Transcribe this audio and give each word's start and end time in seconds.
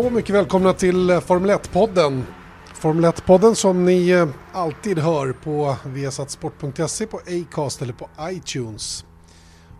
Hallå, 0.00 0.10
mycket 0.10 0.34
välkomna 0.34 0.72
till 0.72 1.10
eh, 1.10 1.20
Formel 1.20 1.50
1-podden. 1.50 2.22
Formel 2.74 3.04
1-podden 3.04 3.54
som 3.54 3.84
ni 3.84 4.08
eh, 4.08 4.28
alltid 4.52 4.98
hör 4.98 5.32
på 5.32 5.76
vsatsport.se, 5.84 7.06
på 7.06 7.16
Acast 7.16 7.82
eller 7.82 7.92
på 7.92 8.08
iTunes. 8.20 9.04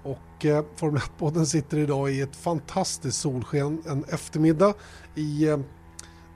Och 0.02 0.44
eh, 0.44 0.64
Formel 0.76 1.00
1-podden 1.00 1.44
sitter 1.44 1.78
idag 1.78 2.10
i 2.10 2.20
ett 2.20 2.36
fantastiskt 2.36 3.20
solsken 3.20 3.82
en 3.86 4.04
eftermiddag 4.04 4.74
i 5.14 5.48
eh, 5.48 5.58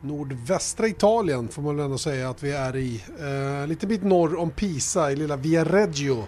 nordvästra 0.02 0.86
Italien 0.86 1.48
får 1.48 1.62
man 1.62 1.76
väl 1.76 1.84
ändå 1.84 1.98
säga 1.98 2.30
att 2.30 2.42
vi 2.42 2.52
är 2.52 2.76
i. 2.76 3.04
Eh, 3.20 3.66
lite 3.66 3.86
bit 3.86 4.02
norr 4.02 4.36
om 4.36 4.50
Pisa 4.50 5.12
i 5.12 5.16
lilla 5.16 5.36
Viareggio. 5.36 6.24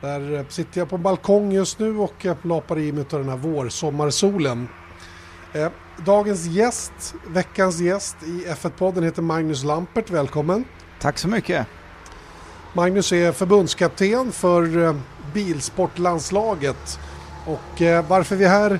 Där 0.00 0.34
eh, 0.34 0.46
sitter 0.48 0.80
jag 0.80 0.88
på 0.88 0.96
en 0.96 1.02
balkong 1.02 1.52
just 1.52 1.78
nu 1.78 1.98
och 1.98 2.26
lapar 2.42 2.78
i 2.78 2.92
mig 2.92 3.04
av 3.12 3.18
den 3.18 3.28
här 3.28 3.36
vårsommarsolen. 3.36 4.68
Eh, 5.54 5.70
dagens 6.04 6.46
gäst, 6.46 7.14
veckans 7.26 7.80
gäst 7.80 8.16
i 8.22 8.44
F1-podden 8.46 9.04
heter 9.04 9.22
Magnus 9.22 9.64
Lampert, 9.64 10.10
välkommen. 10.10 10.64
Tack 11.00 11.18
så 11.18 11.28
mycket. 11.28 11.66
Magnus 12.72 13.12
är 13.12 13.32
förbundskapten 13.32 14.32
för 14.32 14.84
eh, 14.84 14.96
bilsportlandslaget 15.34 16.98
och 17.46 17.82
eh, 17.82 18.08
varför 18.08 18.36
vi 18.36 18.44
är 18.44 18.48
här 18.48 18.78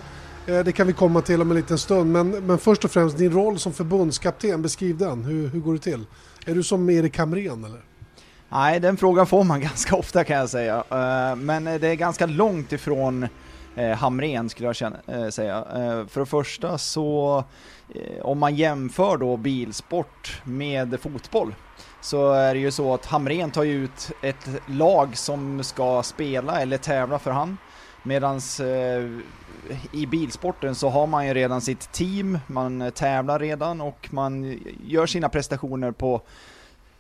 det 0.65 0.73
kan 0.73 0.87
vi 0.87 0.93
komma 0.93 1.21
till 1.21 1.43
om 1.43 1.51
en 1.51 1.57
liten 1.57 1.79
stund 1.79 2.13
men, 2.13 2.31
men 2.31 2.59
först 2.59 2.85
och 2.85 2.91
främst 2.91 3.19
din 3.19 3.33
roll 3.33 3.59
som 3.59 3.73
förbundskapten, 3.73 4.63
beskriv 4.63 4.99
den, 4.99 5.25
hur, 5.25 5.49
hur 5.49 5.61
går 5.61 5.73
det 5.73 5.79
till? 5.79 6.05
Är 6.47 6.55
du 6.55 6.63
som 6.63 6.91
Erik 6.91 7.19
Hamrén 7.19 7.65
eller? 7.65 7.81
Nej, 8.49 8.81
den 8.81 8.97
frågan 8.97 9.27
får 9.27 9.45
man 9.45 9.61
ganska 9.71 9.97
ofta 9.97 10.25
kan 10.25 10.37
jag 10.37 10.51
säga. 10.51 10.85
Men 11.37 11.65
det 11.65 11.89
är 11.89 11.95
ganska 11.95 12.27
långt 12.27 12.73
ifrån 12.73 13.29
eh, 13.77 13.97
Hamrén 13.97 14.49
skulle 14.49 14.69
jag 14.69 14.77
känna, 14.77 14.97
eh, 15.07 15.29
säga. 15.29 15.57
Eh, 15.59 16.07
För 16.07 16.21
det 16.21 16.27
första 16.27 16.79
så, 16.79 17.45
eh, 17.95 18.23
om 18.23 18.39
man 18.39 18.55
jämför 18.55 19.17
då 19.17 19.37
bilsport 19.37 20.41
med 20.45 21.01
fotboll, 21.01 21.55
så 22.01 22.33
är 22.33 22.55
det 22.55 22.61
ju 22.61 22.71
så 22.71 22.95
att 22.95 23.07
Hamrén 23.07 23.51
tar 23.51 23.63
ju 23.63 23.85
ut 23.85 24.11
ett 24.23 24.49
lag 24.67 25.17
som 25.17 25.65
ska 25.65 26.03
spela 26.03 26.61
eller 26.61 26.79
tävla 26.79 27.19
för 27.19 27.31
han. 27.31 27.59
Medans 28.03 28.61
eh, 28.61 29.11
i 29.93 30.07
bilsporten 30.07 30.75
så 30.75 30.89
har 30.89 31.07
man 31.07 31.27
ju 31.27 31.35
redan 31.35 31.61
sitt 31.61 31.93
team, 31.93 32.39
man 32.47 32.93
tävlar 32.95 33.39
redan 33.39 33.81
och 33.81 34.09
man 34.11 34.61
gör 34.87 35.07
sina 35.07 35.29
prestationer 35.29 35.91
på 35.91 36.23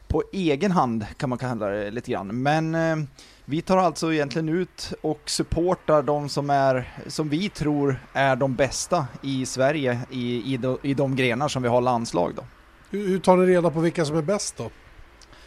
på 0.08 0.22
egen 0.32 0.70
hand 0.72 1.06
kan 1.16 1.28
man 1.28 1.38
kalla 1.38 1.66
det 1.68 1.90
lite 1.90 2.10
grann. 2.10 2.42
Men 2.42 2.74
eh, 2.74 2.96
vi 3.44 3.62
tar 3.62 3.78
alltså 3.78 4.12
egentligen 4.12 4.48
ut 4.48 4.92
och 5.00 5.20
supportar 5.26 6.02
de 6.02 6.28
som 6.28 6.50
är, 6.50 6.92
som 7.06 7.28
vi 7.28 7.48
tror 7.48 8.00
är 8.12 8.36
de 8.36 8.54
bästa 8.54 9.06
i 9.22 9.46
Sverige 9.46 10.00
i, 10.10 10.54
i, 10.54 10.56
de, 10.56 10.78
i 10.82 10.94
de 10.94 11.16
grenar 11.16 11.48
som 11.48 11.62
vi 11.62 11.68
har 11.68 11.80
landslag 11.80 12.34
då. 12.36 12.44
Hur, 12.90 13.08
hur 13.08 13.18
tar 13.18 13.36
ni 13.36 13.46
reda 13.46 13.70
på 13.70 13.80
vilka 13.80 14.04
som 14.04 14.16
är 14.16 14.22
bäst 14.22 14.56
då? 14.56 14.70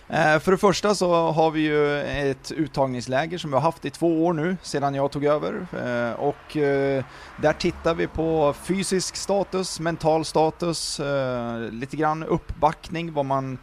Eh, 0.08 0.40
för 0.40 0.52
det 0.52 0.58
första 0.58 0.96
så 0.96 1.32
har 1.32 1.52
vi 1.52 1.62
ju 1.62 2.02
ett 2.02 2.52
uttagningsläger 2.52 3.38
som 3.38 3.50
vi 3.50 3.54
har 3.54 3.62
haft 3.62 3.86
i 3.86 3.90
två 3.90 4.26
år 4.26 4.34
nu 4.34 4.58
sedan 4.62 4.96
jag 4.96 5.12
tog 5.12 5.26
över 5.26 5.54
eh, 5.54 6.20
och 6.20 6.58
eh, 6.58 7.04
där 7.42 7.54
tittar 7.54 7.96
vi 7.96 8.08
på 8.08 8.54
fysisk 8.64 9.16
status, 9.16 9.80
mental 9.80 10.26
status, 10.26 11.02
lite 11.72 11.98
grann 11.98 12.24
uppbackning, 12.24 13.14
vad 13.14 13.26
man 13.26 13.58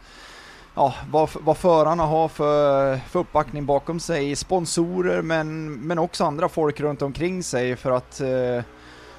ja, 0.75 0.93
vad, 1.11 1.29
vad 1.39 1.57
förarna 1.57 2.03
har 2.03 2.27
för, 2.27 2.97
för 2.97 3.19
uppbackning 3.19 3.65
bakom 3.65 3.99
sig, 3.99 4.35
sponsorer 4.35 5.21
men, 5.21 5.73
men 5.73 5.99
också 5.99 6.23
andra 6.23 6.49
folk 6.49 6.79
runt 6.79 7.01
omkring 7.01 7.43
sig 7.43 7.75
för 7.75 7.91
att 7.91 8.21
eh, 8.21 8.63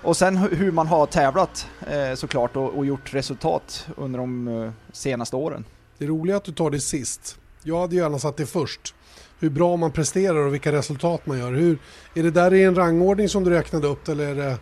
och 0.03 0.17
sen 0.17 0.37
hu- 0.37 0.55
hur 0.55 0.73
man 0.73 0.87
har 0.87 1.07
tävlat 1.07 1.69
eh, 1.91 2.15
såklart 2.15 2.57
och, 2.57 2.75
och 2.75 2.87
gjort 2.87 3.15
resultat 3.15 3.87
under 3.97 4.19
de 4.19 4.49
eh, 4.49 4.71
senaste 4.93 5.37
åren. 5.37 5.65
Det 5.99 6.05
är 6.05 6.09
roligt 6.09 6.37
att 6.37 6.45
du 6.45 6.53
tar 6.53 6.71
det 6.71 6.81
sist. 6.81 7.39
Jag 7.63 7.81
hade 7.81 7.97
gärna 7.97 8.19
satt 8.19 8.37
det 8.37 8.47
först. 8.47 8.95
Hur 9.39 9.51
bra 9.51 9.77
man 9.77 9.91
presterar 9.93 10.47
och 10.47 10.55
vilka 10.55 10.73
resultat 10.73 11.27
man 11.27 11.39
gör. 11.39 11.53
Hur, 11.53 11.79
är 12.15 12.23
det 12.23 12.31
där 12.31 12.55
i 12.55 12.63
en 12.63 12.75
rangordning 12.75 13.29
som 13.29 13.45
du 13.45 13.51
räknade 13.51 13.87
upp 13.87 14.09
eller 14.09 14.27
är 14.27 14.35
det 14.35 14.59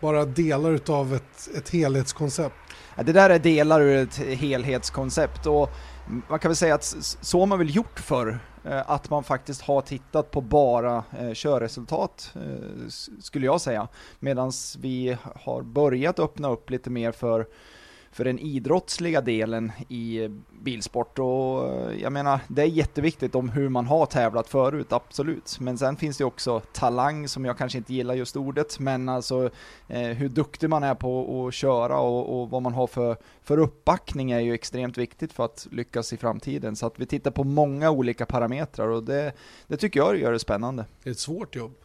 bara 0.00 0.24
delar 0.24 0.70
utav 0.70 1.14
ett, 1.14 1.48
ett 1.56 1.70
helhetskoncept? 1.70 2.54
Ja, 2.96 3.02
det 3.02 3.12
där 3.12 3.30
är 3.30 3.38
delar 3.38 3.80
ur 3.80 3.96
ett 3.96 4.16
helhetskoncept 4.16 5.46
och 5.46 5.70
man 6.06 6.38
kan 6.38 6.48
väl 6.48 6.56
säga 6.56 6.74
att 6.74 6.84
så 7.20 7.40
har 7.40 7.46
man 7.46 7.58
väl 7.58 7.76
gjort 7.76 8.00
för 8.00 8.38
eh, 8.64 8.90
att 8.90 9.10
man 9.10 9.24
faktiskt 9.24 9.62
har 9.62 9.80
tittat 9.80 10.30
på 10.30 10.40
bara 10.40 11.04
eh, 11.18 11.32
körresultat, 11.32 12.32
eh, 12.34 12.88
skulle 13.20 13.46
jag 13.46 13.60
säga. 13.60 13.88
Medan 14.20 14.52
vi 14.78 15.16
har 15.44 15.62
börjat 15.62 16.18
öppna 16.18 16.50
upp 16.50 16.70
lite 16.70 16.90
mer 16.90 17.12
för 17.12 17.46
för 18.14 18.24
den 18.24 18.38
idrottsliga 18.38 19.20
delen 19.20 19.72
i 19.88 20.28
bilsport 20.62 21.18
och 21.18 21.72
eh, 21.72 22.02
jag 22.02 22.12
menar 22.12 22.40
det 22.48 22.62
är 22.62 22.66
jätteviktigt 22.66 23.34
om 23.34 23.48
hur 23.48 23.68
man 23.68 23.86
har 23.86 24.06
tävlat 24.06 24.48
förut, 24.48 24.92
absolut. 24.92 25.56
Men 25.60 25.78
sen 25.78 25.96
finns 25.96 26.18
det 26.18 26.24
också 26.24 26.60
talang 26.72 27.28
som 27.28 27.44
jag 27.44 27.58
kanske 27.58 27.78
inte 27.78 27.94
gillar 27.94 28.14
just 28.14 28.36
ordet, 28.36 28.78
men 28.78 29.08
alltså 29.08 29.50
eh, 29.88 30.00
hur 30.00 30.28
duktig 30.28 30.70
man 30.70 30.82
är 30.82 30.94
på 30.94 31.46
att 31.46 31.54
köra 31.54 31.98
och, 31.98 32.40
och 32.40 32.50
vad 32.50 32.62
man 32.62 32.74
har 32.74 32.86
för, 32.86 33.16
för 33.42 33.58
uppbackning 33.58 34.30
är 34.30 34.40
ju 34.40 34.54
extremt 34.54 34.98
viktigt 34.98 35.32
för 35.32 35.44
att 35.44 35.66
lyckas 35.70 36.12
i 36.12 36.16
framtiden. 36.16 36.76
Så 36.76 36.86
att 36.86 36.98
vi 36.98 37.06
tittar 37.06 37.30
på 37.30 37.44
många 37.44 37.90
olika 37.90 38.26
parametrar 38.26 38.88
och 38.88 39.04
det, 39.04 39.32
det 39.66 39.76
tycker 39.76 40.00
jag 40.00 40.18
gör 40.18 40.32
det 40.32 40.38
spännande. 40.38 40.84
Det 41.02 41.10
är 41.10 41.12
ett 41.12 41.18
svårt 41.18 41.56
jobb. 41.56 41.83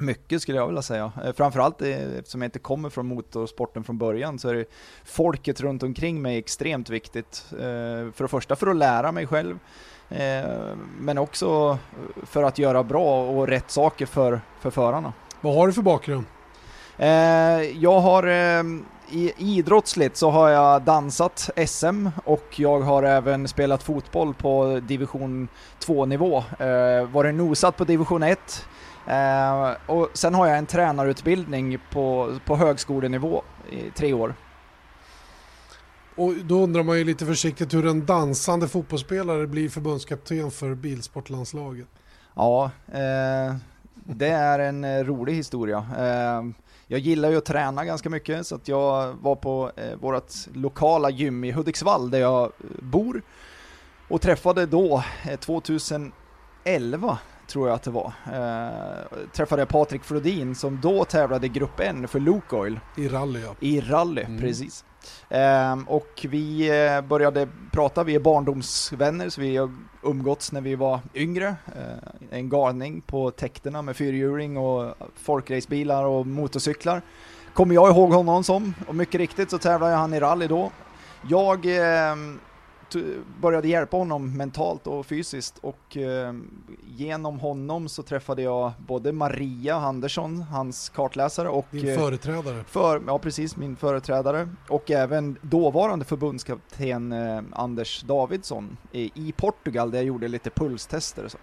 Mycket 0.00 0.42
skulle 0.42 0.58
jag 0.58 0.66
vilja 0.66 0.82
säga. 0.82 1.12
Eh, 1.24 1.32
Framförallt 1.32 1.82
eh, 1.82 2.18
eftersom 2.18 2.42
jag 2.42 2.46
inte 2.46 2.58
kommer 2.58 2.90
från 2.90 3.06
motorsporten 3.06 3.84
från 3.84 3.98
början 3.98 4.38
så 4.38 4.48
är 4.48 4.54
det 4.54 4.64
folket 5.04 5.60
runt 5.60 5.82
omkring 5.82 6.22
mig 6.22 6.38
extremt 6.38 6.90
viktigt. 6.90 7.44
Eh, 7.52 7.58
För 8.12 8.22
det 8.22 8.28
första 8.28 8.56
för 8.56 8.66
att 8.66 8.76
lära 8.76 9.12
mig 9.12 9.26
själv, 9.26 9.58
men 11.00 11.18
också 11.18 11.78
för 12.22 12.42
att 12.42 12.58
göra 12.58 12.82
bra 12.82 13.30
och 13.30 13.48
rätt 13.48 13.70
saker 13.70 14.06
för, 14.06 14.40
för 14.60 14.70
förarna. 14.70 15.12
Vad 15.40 15.54
har 15.54 15.66
du 15.66 15.72
för 15.72 15.82
bakgrund? 15.82 16.24
Jag 17.80 18.00
har 18.00 18.26
i 19.10 19.32
idrottsligt 19.38 20.16
så 20.16 20.30
har 20.30 20.48
jag 20.48 20.82
dansat 20.82 21.50
SM 21.66 22.08
och 22.24 22.46
jag 22.60 22.80
har 22.80 23.02
även 23.02 23.48
spelat 23.48 23.82
fotboll 23.82 24.34
på 24.34 24.80
division 24.82 25.48
2-nivå. 25.80 26.44
Eh, 26.58 27.08
Varit 27.12 27.34
nosat 27.34 27.76
på 27.76 27.84
division 27.84 28.22
1 28.22 28.66
Eh, 29.10 29.76
och 29.86 30.08
sen 30.14 30.34
har 30.34 30.46
jag 30.46 30.58
en 30.58 30.66
tränarutbildning 30.66 31.78
på, 31.90 32.38
på 32.46 32.56
högskolenivå 32.56 33.42
i 33.70 33.90
tre 33.90 34.12
år. 34.12 34.34
Och 36.16 36.34
då 36.34 36.62
undrar 36.62 36.82
man 36.82 36.98
ju 36.98 37.04
lite 37.04 37.26
försiktigt 37.26 37.74
hur 37.74 37.86
en 37.86 38.06
dansande 38.06 38.68
fotbollsspelare 38.68 39.46
blir 39.46 39.68
förbundskapten 39.68 40.50
för 40.50 40.74
bilsportlandslaget. 40.74 41.88
Ja, 42.34 42.70
eh, 42.86 43.56
det 43.94 44.28
är 44.28 44.58
en 44.58 44.84
eh, 44.84 45.04
rolig 45.04 45.34
historia. 45.34 45.86
Eh, 45.98 46.42
jag 46.86 47.00
gillar 47.00 47.30
ju 47.30 47.36
att 47.36 47.44
träna 47.44 47.84
ganska 47.84 48.10
mycket 48.10 48.46
så 48.46 48.54
att 48.54 48.68
jag 48.68 49.14
var 49.14 49.36
på 49.36 49.72
eh, 49.76 49.96
vårt 50.00 50.32
lokala 50.52 51.10
gym 51.10 51.44
i 51.44 51.50
Hudiksvall 51.50 52.10
där 52.10 52.18
jag 52.18 52.52
bor 52.82 53.22
och 54.08 54.20
träffade 54.20 54.66
då 54.66 55.04
eh, 55.30 55.38
2011 55.38 57.18
tror 57.50 57.68
jag 57.68 57.74
att 57.74 57.82
det 57.82 57.90
var. 57.90 58.12
Eh, 58.32 59.18
träffade 59.32 59.62
jag 59.62 59.68
Patrik 59.68 60.04
Flodin 60.04 60.54
som 60.54 60.80
då 60.82 61.04
tävlade 61.04 61.46
i 61.46 61.48
Grupp 61.48 61.80
N 61.80 62.08
för 62.08 62.20
Lukoil. 62.20 62.80
I 62.96 63.08
rally 63.08 63.40
ja. 63.40 63.54
I 63.60 63.80
rally, 63.80 64.22
Mm. 64.22 64.40
precis. 64.40 64.84
Ehm, 65.28 65.84
och 65.88 66.26
vi 66.28 66.68
eh, 66.86 67.00
började 67.00 67.48
prata, 67.72 68.04
vi 68.04 68.14
är 68.14 68.20
barndomsvänner 68.20 69.28
så 69.28 69.40
vi 69.40 69.56
har 69.56 69.70
umgåtts 70.02 70.52
när 70.52 70.60
vi 70.60 70.74
var 70.74 71.00
yngre. 71.14 71.48
Eh, 71.76 72.38
en 72.38 72.48
galning 72.48 73.00
på 73.00 73.30
täkterna 73.30 73.82
med 73.82 73.96
fyrhjuling 73.96 74.56
och 74.56 74.94
folkracebilar 75.16 76.04
och 76.04 76.26
motorcyklar. 76.26 77.02
Kommer 77.54 77.74
jag 77.74 77.90
ihåg 77.90 78.12
honom 78.12 78.44
som, 78.44 78.74
och 78.88 78.94
mycket 78.94 79.18
riktigt 79.20 79.50
så 79.50 79.58
tävlade 79.58 79.94
han 79.94 80.14
i 80.14 80.20
rally 80.20 80.46
då. 80.46 80.70
Jag 81.28 81.66
ehm, 81.66 82.40
började 83.40 83.68
hjälpa 83.68 83.96
honom 83.96 84.36
mentalt 84.36 84.86
och 84.86 85.06
fysiskt 85.06 85.58
och 85.58 85.96
eh, 85.96 86.34
genom 86.86 87.40
honom 87.40 87.88
så 87.88 88.02
träffade 88.02 88.42
jag 88.42 88.72
både 88.86 89.12
Maria 89.12 89.74
Andersson, 89.74 90.42
hans 90.42 90.88
kartläsare 90.88 91.48
och 91.48 91.66
Din 91.70 91.88
eh, 91.88 91.98
företrädare. 91.98 92.64
för, 92.66 93.02
ja 93.06 93.18
precis, 93.18 93.56
min 93.56 93.76
företrädare 93.76 94.48
och 94.68 94.90
även 94.90 95.36
dåvarande 95.42 96.04
förbundskapten 96.04 97.12
eh, 97.12 97.42
Anders 97.52 98.02
Davidsson 98.02 98.76
i, 98.92 99.10
i 99.14 99.32
Portugal 99.32 99.90
där 99.90 99.98
jag 99.98 100.06
gjorde 100.06 100.28
lite 100.28 100.50
pulstester 100.50 101.24
och 101.24 101.30
så. 101.30 101.38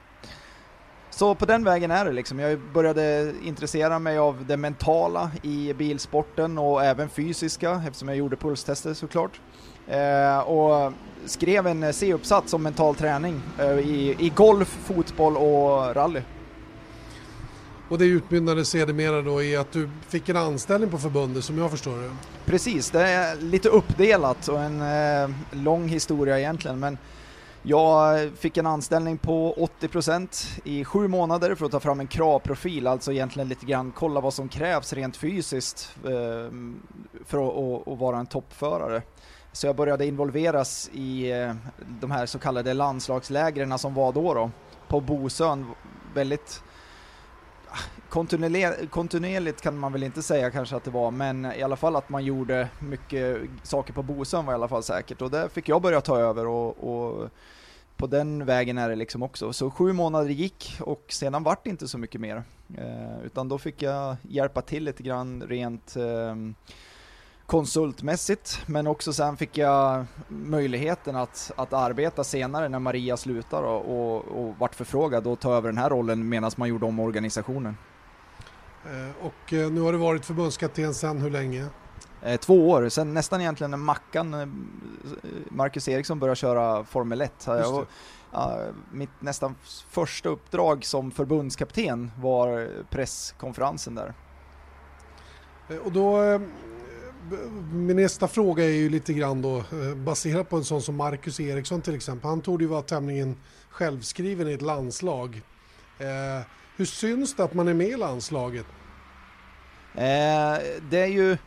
Så 1.17 1.35
på 1.35 1.45
den 1.45 1.63
vägen 1.63 1.91
är 1.91 2.05
det 2.05 2.11
liksom. 2.11 2.39
Jag 2.39 2.59
började 2.73 3.33
intressera 3.43 3.99
mig 3.99 4.17
av 4.17 4.45
det 4.47 4.57
mentala 4.57 5.31
i 5.41 5.73
bilsporten 5.73 6.57
och 6.57 6.83
även 6.83 7.09
fysiska 7.09 7.81
eftersom 7.87 8.07
jag 8.07 8.17
gjorde 8.17 8.35
pulstester 8.35 8.93
såklart. 8.93 9.41
Eh, 9.87 10.39
och 10.39 10.93
skrev 11.25 11.67
en 11.67 11.93
C-uppsats 11.93 12.53
om 12.53 12.63
mental 12.63 12.95
träning 12.95 13.41
eh, 13.59 13.79
i, 13.79 14.15
i 14.19 14.29
golf, 14.35 14.77
fotboll 14.83 15.37
och 15.37 15.95
rally. 15.95 16.21
Och 17.89 17.97
det 17.97 18.05
utmynnade 18.05 18.65
sedermera 18.65 19.21
då 19.21 19.43
i 19.43 19.57
att 19.57 19.71
du 19.71 19.89
fick 20.07 20.29
en 20.29 20.37
anställning 20.37 20.89
på 20.89 20.97
förbundet 20.97 21.43
som 21.43 21.57
jag 21.57 21.71
förstår 21.71 22.01
det. 22.01 22.09
Precis, 22.45 22.91
det 22.91 23.01
är 23.01 23.35
lite 23.35 23.69
uppdelat 23.69 24.47
och 24.47 24.59
en 24.59 24.81
eh, 24.81 25.29
lång 25.51 25.87
historia 25.87 26.39
egentligen 26.39 26.79
men 26.79 26.97
jag 27.69 28.31
fick 28.37 28.57
en 28.57 28.65
anställning 28.65 29.17
på 29.17 29.55
80% 29.79 30.59
i 30.63 30.85
sju 30.85 31.07
månader 31.07 31.55
för 31.55 31.65
att 31.65 31.71
ta 31.71 31.79
fram 31.79 31.99
en 31.99 32.07
kravprofil, 32.07 32.87
alltså 32.87 33.11
egentligen 33.11 33.49
lite 33.49 33.65
grann 33.65 33.91
kolla 33.91 34.21
vad 34.21 34.33
som 34.33 34.49
krävs 34.49 34.93
rent 34.93 35.17
fysiskt 35.17 35.95
eh, 36.03 36.51
för 37.25 37.47
att, 37.91 37.99
vara 37.99 38.17
en 38.17 38.25
toppförare. 38.25 39.01
Så 39.51 39.67
jag 39.67 39.75
började 39.75 40.05
involveras 40.05 40.89
i 40.93 41.31
eh, 41.31 41.55
de 41.99 42.11
här 42.11 42.25
så 42.25 42.39
kallade 42.39 42.73
landslagslägren 42.73 43.79
som 43.79 43.93
var 43.93 44.11
då, 44.11 44.33
då 44.33 44.51
på 44.87 45.01
Bosön. 45.01 45.65
Väldigt 46.13 46.63
ah, 47.69 47.77
kontinuerligt, 48.09 48.91
kontinuerligt 48.91 49.61
kan 49.61 49.77
man 49.77 49.93
väl 49.93 50.03
inte 50.03 50.23
säga 50.23 50.51
kanske 50.51 50.75
att 50.75 50.83
det 50.83 50.91
var, 50.91 51.11
men 51.11 51.45
i 51.45 51.63
alla 51.63 51.75
fall 51.75 51.95
att 51.95 52.09
man 52.09 52.25
gjorde 52.25 52.69
mycket 52.79 53.37
saker 53.63 53.93
på 53.93 54.03
Bosön 54.03 54.45
var 54.45 54.53
i 54.53 54.55
alla 54.55 54.67
fall 54.67 54.83
säkert 54.83 55.21
och 55.21 55.31
där 55.31 55.47
fick 55.47 55.69
jag 55.69 55.81
börja 55.81 56.01
ta 56.01 56.19
över 56.19 56.47
och, 56.47 56.77
och 56.77 57.29
på 57.97 58.07
den 58.07 58.45
vägen 58.45 58.77
är 58.77 58.89
det 58.89 58.95
liksom 58.95 59.23
också. 59.23 59.53
Så 59.53 59.71
sju 59.71 59.94
månader 59.94 60.29
gick 60.29 60.77
och 60.81 61.05
sedan 61.09 61.44
vart 61.44 61.63
det 61.63 61.69
inte 61.69 61.88
så 61.88 61.97
mycket 61.97 62.21
mer. 62.21 62.44
Eh, 62.77 63.25
utan 63.25 63.49
då 63.49 63.57
fick 63.57 63.81
jag 63.81 64.15
hjälpa 64.21 64.61
till 64.61 64.83
lite 64.83 65.03
grann 65.03 65.44
rent 65.47 65.95
eh, 65.95 66.35
konsultmässigt, 67.45 68.61
men 68.65 68.88
också 68.88 69.13
sen 69.13 69.38
fick 69.38 69.57
jag 69.57 70.05
möjligheten 70.27 71.15
att, 71.15 71.51
att 71.55 71.73
arbeta 71.73 72.23
senare 72.23 72.69
när 72.69 72.79
Maria 72.79 73.17
slutar 73.17 73.63
och, 73.63 73.81
och, 73.85 74.25
och 74.25 74.55
vart 74.57 74.75
förfrågad 74.75 75.27
och 75.27 75.39
ta 75.39 75.53
över 75.53 75.69
den 75.69 75.77
här 75.77 75.89
rollen 75.89 76.29
medan 76.29 76.51
man 76.57 76.69
gjorde 76.69 76.85
om 76.85 76.99
organisationen. 76.99 77.77
Eh, 78.85 79.25
och 79.25 79.53
eh, 79.53 79.71
nu 79.71 79.81
har 79.81 79.91
du 79.91 79.97
varit 79.97 80.25
förbundskapten 80.25 80.94
sedan 80.94 81.17
hur 81.17 81.29
länge? 81.29 81.65
Eh, 82.21 82.39
två 82.39 82.69
år, 82.69 82.89
sen 82.89 83.13
nästan 83.13 83.41
egentligen 83.41 83.71
när 83.71 83.77
Mackan, 83.77 84.33
eh, 84.33 84.47
Marcus 85.49 85.87
Eriksson 85.87 86.19
började 86.19 86.35
köra 86.35 86.83
Formel 86.83 87.21
1. 87.21 87.31
Just 87.47 87.47
det. 87.47 87.53
Jag, 87.53 87.85
ja, 88.31 88.59
mitt 88.91 89.09
nästan 89.19 89.55
första 89.89 90.29
uppdrag 90.29 90.85
som 90.85 91.11
förbundskapten 91.11 92.11
var 92.21 92.69
presskonferensen 92.89 93.95
där. 93.95 94.13
Eh, 95.69 95.77
Och 95.77 95.91
då, 95.91 96.21
eh, 96.23 96.41
min 97.71 97.95
nästa 97.97 98.27
fråga 98.27 98.63
är 98.63 98.69
ju 98.69 98.89
lite 98.89 99.13
grann 99.13 99.41
då 99.41 99.57
eh, 99.57 99.95
baserat 99.95 100.49
på 100.49 100.57
en 100.57 100.63
sån 100.63 100.81
som 100.81 100.95
Marcus 100.95 101.39
Eriksson 101.39 101.81
till 101.81 101.95
exempel. 101.95 102.29
Han 102.29 102.41
tog 102.41 102.61
ju 102.61 102.67
vara 102.67 102.81
tämligen 102.81 103.35
självskriven 103.69 104.47
i 104.47 104.53
ett 104.53 104.61
landslag. 104.61 105.41
Eh, 105.99 106.45
hur 106.77 106.85
syns 106.85 107.35
det 107.35 107.43
att 107.43 107.53
man 107.53 107.67
är 107.67 107.73
med 107.73 107.87
i 107.87 107.97
landslaget? 107.97 108.65
Eh, 109.95 110.57
det 110.89 110.99
är 110.99 111.07
ju 111.07 111.37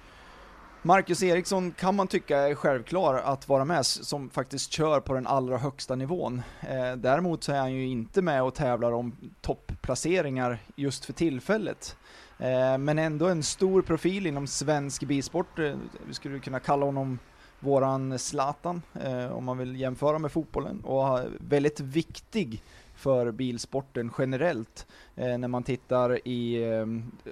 Marcus 0.82 1.22
Eriksson 1.22 1.72
kan 1.72 1.96
man 1.96 2.06
tycka 2.06 2.38
är 2.38 2.54
självklar 2.54 3.14
att 3.14 3.48
vara 3.48 3.64
med 3.64 3.86
som 3.86 4.30
faktiskt 4.30 4.72
kör 4.72 5.00
på 5.00 5.14
den 5.14 5.26
allra 5.26 5.58
högsta 5.58 5.94
nivån. 5.94 6.42
Eh, 6.60 6.96
däremot 6.96 7.44
så 7.44 7.52
är 7.52 7.58
han 7.58 7.72
ju 7.72 7.86
inte 7.86 8.22
med 8.22 8.42
och 8.42 8.54
tävlar 8.54 8.92
om 8.92 9.16
topplaceringar 9.40 10.58
just 10.76 11.04
för 11.04 11.12
tillfället. 11.12 11.96
Eh, 12.38 12.78
men 12.78 12.98
ändå 12.98 13.28
en 13.28 13.42
stor 13.42 13.82
profil 13.82 14.26
inom 14.26 14.46
svensk 14.46 15.02
bilsport. 15.04 15.58
Eh, 15.58 15.74
vi 16.06 16.14
skulle 16.14 16.38
kunna 16.38 16.60
kalla 16.60 16.86
honom 16.86 17.18
våran 17.58 18.18
Zlatan 18.18 18.82
eh, 19.04 19.32
om 19.32 19.44
man 19.44 19.58
vill 19.58 19.80
jämföra 19.80 20.18
med 20.18 20.32
fotbollen 20.32 20.80
och 20.80 21.20
väldigt 21.38 21.80
viktig 21.80 22.62
för 22.94 23.30
bilsporten 23.30 24.10
generellt 24.18 24.86
eh, 25.16 25.38
när 25.38 25.48
man 25.48 25.62
tittar 25.62 26.28
i 26.28 26.62
eh, 26.62 26.86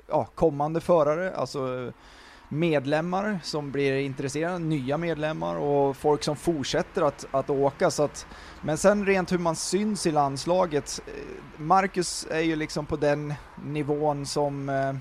ja, 0.09 0.25
kommande 0.25 0.81
förare, 0.81 1.37
alltså 1.37 1.93
medlemmar 2.49 3.41
som 3.43 3.71
blir 3.71 3.99
intresserade, 3.99 4.59
nya 4.59 4.99
medlemmar 4.99 5.57
och 5.57 5.97
folk 5.97 6.23
som 6.23 6.37
fortsätter 6.37 7.03
att, 7.03 7.27
att 7.31 7.51
åka. 7.51 7.91
Så 7.91 8.03
att, 8.03 8.27
men 8.61 8.79
sen 8.79 9.07
rent 9.07 9.33
hur 9.33 9.39
man 9.39 9.57
syns 9.57 10.07
i 10.07 10.11
landslaget, 10.11 11.01
eh, 11.07 11.13
Marcus 11.57 12.27
är 12.31 12.41
ju 12.41 12.57
liksom 12.57 12.87
på 12.87 12.97
den 12.97 13.35
nivån 13.65 14.27
som, 14.27 14.69
eh, 14.69 14.95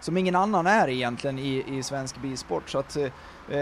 som 0.00 0.16
ingen 0.16 0.36
annan 0.36 0.66
är 0.66 0.88
egentligen 0.88 1.38
i, 1.38 1.64
i 1.78 1.82
svensk 1.82 2.16
bilsport. 2.16 2.70
Så 2.70 2.78
att, 2.78 2.96
eh, 2.96 3.60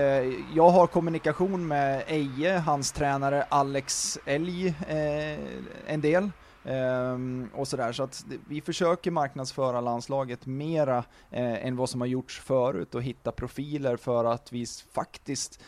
jag 0.54 0.70
har 0.70 0.86
kommunikation 0.86 1.68
med 1.68 2.04
Eje, 2.06 2.58
hans 2.58 2.92
tränare 2.92 3.46
Alex 3.48 4.18
Elg, 4.24 4.74
en 5.86 6.00
del. 6.00 6.30
Ehm, 6.64 7.50
och 7.54 7.68
sådär, 7.68 7.92
så 7.92 8.02
att 8.02 8.24
vi 8.48 8.60
försöker 8.60 9.10
marknadsföra 9.10 9.80
landslaget 9.80 10.46
mera 10.46 10.98
eh, 11.30 11.66
än 11.66 11.76
vad 11.76 11.90
som 11.90 12.00
har 12.00 12.08
gjorts 12.08 12.40
förut 12.40 12.94
och 12.94 13.02
hitta 13.02 13.32
profiler 13.32 13.96
för 13.96 14.24
att 14.24 14.52
vi 14.52 14.66
faktiskt 14.92 15.60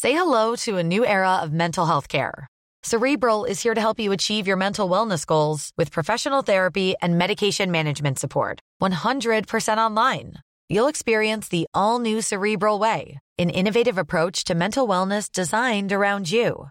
Say 0.00 0.12
hello 0.12 0.56
to 0.56 0.78
a 0.78 0.82
new 0.82 1.04
era 1.04 1.44
of 1.44 1.52
mental 1.52 1.86
health 1.86 2.08
care. 2.08 2.48
Cerebral 2.82 3.44
is 3.44 3.62
here 3.62 3.74
to 3.74 3.80
help 3.80 4.00
you 4.00 4.12
achieve 4.12 4.48
your 4.48 4.56
mental 4.56 4.90
wellness 4.90 5.24
goals 5.24 5.70
with 5.76 5.92
professional 5.92 6.42
therapy 6.42 6.94
and 7.00 7.16
medication 7.16 7.70
management 7.70 8.18
support. 8.18 8.58
100% 8.82 9.78
online. 9.78 10.32
You'll 10.68 10.88
experience 10.88 11.48
the 11.48 11.66
all 11.72 12.00
new 12.00 12.20
Cerebral 12.20 12.80
Way, 12.80 13.20
an 13.38 13.50
innovative 13.50 13.98
approach 13.98 14.42
to 14.44 14.56
mental 14.56 14.88
wellness 14.88 15.30
designed 15.30 15.92
around 15.92 16.32
you. 16.32 16.70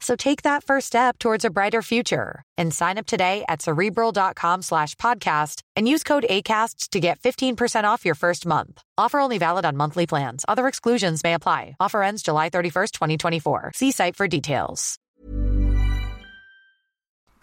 So 0.00 0.14
take 0.14 0.42
that 0.42 0.62
first 0.62 0.86
step 0.86 1.18
towards 1.18 1.44
a 1.44 1.50
brighter 1.50 1.82
future 1.82 2.42
and 2.56 2.72
sign 2.72 2.98
up 2.98 3.06
today 3.06 3.44
at 3.48 3.62
cerebral.com 3.62 4.62
slash 4.62 4.94
podcast 4.96 5.62
and 5.74 5.88
use 5.88 6.04
code 6.04 6.26
ACAST 6.28 6.90
to 6.90 7.00
get 7.00 7.18
15% 7.20 7.84
off 7.84 8.04
your 8.04 8.14
first 8.14 8.46
month. 8.46 8.82
Offer 8.98 9.20
only 9.20 9.38
valid 9.38 9.64
on 9.64 9.76
monthly 9.76 10.06
plans. 10.06 10.44
Other 10.46 10.68
exclusions 10.68 11.24
may 11.24 11.34
apply. 11.34 11.76
Offer 11.80 12.02
ends 12.02 12.22
July 12.22 12.50
31st, 12.50 12.92
2024. 12.92 13.72
See 13.74 13.90
site 13.90 14.16
for 14.16 14.28
details. 14.28 14.98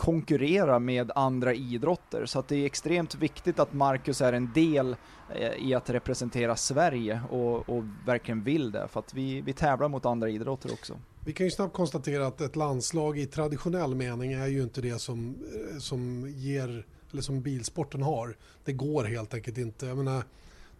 konkurrera 0.03 0.79
med 0.79 1.11
andra 1.15 1.53
idrotter. 1.53 2.25
Så 2.25 2.39
att 2.39 2.47
det 2.47 2.55
är 2.55 2.65
extremt 2.65 3.15
viktigt 3.15 3.59
att 3.59 3.73
Marcus 3.73 4.21
är 4.21 4.33
en 4.33 4.53
del 4.53 4.95
eh, 5.35 5.69
i 5.69 5.73
att 5.73 5.89
representera 5.89 6.55
Sverige 6.55 7.21
och, 7.29 7.69
och 7.69 7.83
verkligen 8.05 8.43
vill 8.43 8.71
det. 8.71 8.87
För 8.87 8.99
att 8.99 9.13
vi, 9.13 9.41
vi 9.41 9.53
tävlar 9.53 9.89
mot 9.89 10.05
andra 10.05 10.29
idrotter 10.29 10.73
också. 10.73 10.93
Vi 11.25 11.33
kan 11.33 11.45
ju 11.45 11.51
snabbt 11.51 11.73
konstatera 11.73 12.27
att 12.27 12.41
ett 12.41 12.55
landslag 12.55 13.19
i 13.19 13.25
traditionell 13.25 13.95
mening 13.95 14.33
är 14.33 14.47
ju 14.47 14.63
inte 14.63 14.81
det 14.81 14.99
som, 14.99 15.35
eh, 15.53 15.79
som 15.79 16.29
ger, 16.29 16.85
eller 17.11 17.21
som 17.21 17.41
bilsporten 17.41 18.01
har. 18.01 18.37
Det 18.65 18.73
går 18.73 19.03
helt 19.03 19.33
enkelt 19.33 19.57
inte. 19.57 19.85
Jag 19.85 19.97
menar, 19.97 20.23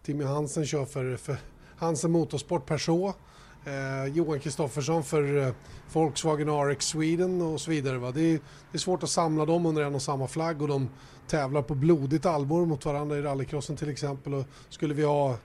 Timmy 0.02 0.24
Hansen 0.24 0.66
kör 0.66 0.84
för, 0.84 1.16
för 1.16 1.36
Hansen 1.76 2.10
Motorsport 2.10 2.66
Peugeot. 2.66 3.16
Eh, 3.64 4.14
Johan 4.14 4.40
Kristoffersson 4.40 5.04
för 5.04 5.36
eh, 5.36 5.54
Volkswagen 5.92 6.48
RX 6.48 6.86
Sweden 6.86 7.42
och 7.42 7.60
så 7.60 7.70
vidare. 7.70 7.98
Va? 7.98 8.10
Det, 8.10 8.20
är, 8.20 8.32
det 8.72 8.76
är 8.76 8.78
svårt 8.78 9.02
att 9.02 9.10
samla 9.10 9.46
dem 9.46 9.66
under 9.66 9.82
en 9.82 9.94
och 9.94 10.02
samma 10.02 10.28
flagg 10.28 10.62
och 10.62 10.68
de 10.68 10.88
tävlar 11.28 11.62
på 11.62 11.74
blodigt 11.74 12.26
allvar 12.26 12.66
mot 12.66 12.84
varandra 12.84 13.18
i 13.18 13.22
rallycrossen 13.22 13.76
till 13.76 13.88
exempel. 13.88 14.34
Och 14.34 14.44
skulle 14.68 14.94
vi 14.94 15.02
ha 15.02 15.36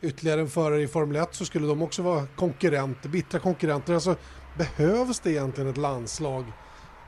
ytterligare 0.00 0.40
en 0.40 0.48
förare 0.48 0.82
i 0.82 0.88
Formel 0.88 1.16
1 1.16 1.34
så 1.34 1.44
skulle 1.44 1.66
de 1.66 1.82
också 1.82 2.02
vara 2.02 2.26
konkurrenter, 2.26 3.08
bittra 3.08 3.40
konkurrenter. 3.40 3.94
Alltså, 3.94 4.16
behövs 4.56 5.20
det 5.20 5.30
egentligen 5.30 5.70
ett 5.70 5.76
landslag 5.76 6.44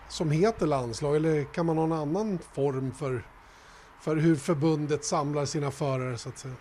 som 0.08 0.30
heter 0.30 0.66
landslag 0.66 1.16
eller 1.16 1.44
kan 1.44 1.66
man 1.66 1.76
ha 1.76 1.84
en 1.84 1.92
annan 1.92 2.38
form 2.52 2.92
för, 2.92 3.22
för 4.00 4.16
hur 4.16 4.36
förbundet 4.36 5.04
samlar 5.04 5.44
sina 5.44 5.70
förare 5.70 6.18
så 6.18 6.28
att 6.28 6.38
säga. 6.38 6.54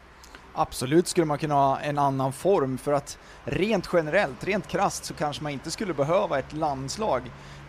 Absolut 0.53 1.07
skulle 1.07 1.25
man 1.25 1.37
kunna 1.37 1.53
ha 1.53 1.79
en 1.79 1.97
annan 1.97 2.33
form 2.33 2.77
för 2.77 2.93
att 2.93 3.17
rent 3.43 3.89
generellt, 3.93 4.43
rent 4.43 4.67
krasst 4.67 5.05
så 5.05 5.13
kanske 5.13 5.43
man 5.43 5.51
inte 5.51 5.71
skulle 5.71 5.93
behöva 5.93 6.39
ett 6.39 6.53
landslag. 6.53 7.21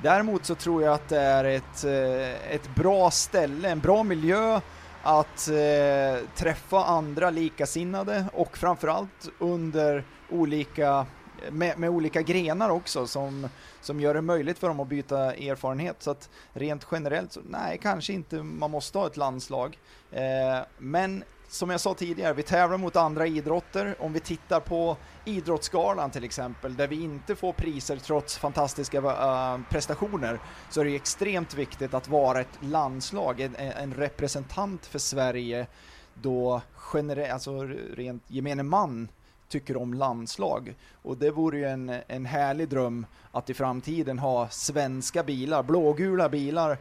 Däremot 0.03 0.45
så 0.45 0.55
tror 0.55 0.83
jag 0.83 0.95
att 0.95 1.09
det 1.09 1.21
är 1.21 1.45
ett, 1.45 1.85
eh, 1.85 2.55
ett 2.55 2.75
bra 2.75 3.11
ställe, 3.11 3.69
en 3.69 3.81
bra 3.81 4.03
miljö 4.03 4.61
att 5.03 5.49
eh, 5.49 6.27
träffa 6.37 6.85
andra 6.85 7.31
likasinnade 7.31 8.25
och 8.33 8.57
framförallt 8.57 9.29
under 9.39 10.05
olika 10.31 11.07
med, 11.51 11.79
med, 11.79 11.91
olika 11.91 12.23
grenar 12.23 12.71
också 12.71 13.07
som, 13.07 13.49
som 13.81 14.01
gör 14.01 14.15
det 14.15 14.23
möjligt 14.23 14.59
för 14.59 14.69
dem 14.69 14.81
att 14.81 14.89
byta 14.89 15.35
erfarenhet. 15.35 15.97
Så 15.99 16.11
att 16.11 16.31
rent 16.53 16.87
generellt, 16.93 17.33
så, 17.33 17.41
nej, 17.49 17.79
kanske 17.83 18.13
inte 18.13 18.43
man 18.43 18.71
måste 18.71 18.99
ha 18.99 19.07
ett 19.07 19.17
landslag. 19.17 19.79
Eh, 20.11 20.59
men 20.79 21.25
som 21.49 21.71
jag 21.71 21.81
sa 21.81 21.95
tidigare, 21.95 22.35
vi 22.35 22.43
tävlar 22.43 22.79
mot 22.79 22.97
andra 22.97 23.27
idrotter. 23.27 23.97
Om 23.99 24.13
vi 24.13 24.21
tittar 24.21 24.61
på 24.61 24.97
Idrottsgalan 25.25 26.11
till 26.11 26.25
exempel, 26.25 26.77
där 26.77 26.89
vi 26.89 27.03
inte 27.03 27.37
får 27.37 27.53
priser 27.53 27.97
trots 27.97 28.39
fantastiska 28.39 28.99
äh, 28.99 29.59
prestationer, 29.71 30.41
så 30.71 30.81
är 30.81 30.85
det 30.85 30.97
extremt 30.97 31.55
viktigt 31.55 31.95
att 31.95 32.09
vara 32.09 32.41
ett 32.41 32.59
landslag, 32.61 33.41
en, 33.41 33.57
en 33.57 33.95
representant 33.95 34.87
för 34.87 34.99
Sverige, 34.99 35.67
då 36.15 36.63
generellt, 36.95 37.33
alltså 37.33 37.63
rent 37.95 38.23
gemene 38.29 38.63
man 38.63 39.09
tycker 39.51 39.77
om 39.77 39.95
landslag. 39.95 40.75
Och 41.03 41.17
det 41.17 41.31
vore 41.31 41.59
ju 41.59 41.65
en, 41.65 41.93
en 42.07 42.27
härlig 42.27 42.69
dröm 42.69 43.07
att 43.33 43.51
i 43.51 43.55
framtiden 43.55 44.19
ha 44.19 44.49
svenska 44.49 45.23
bilar, 45.23 45.63
blågula 45.63 46.29
bilar 46.29 46.79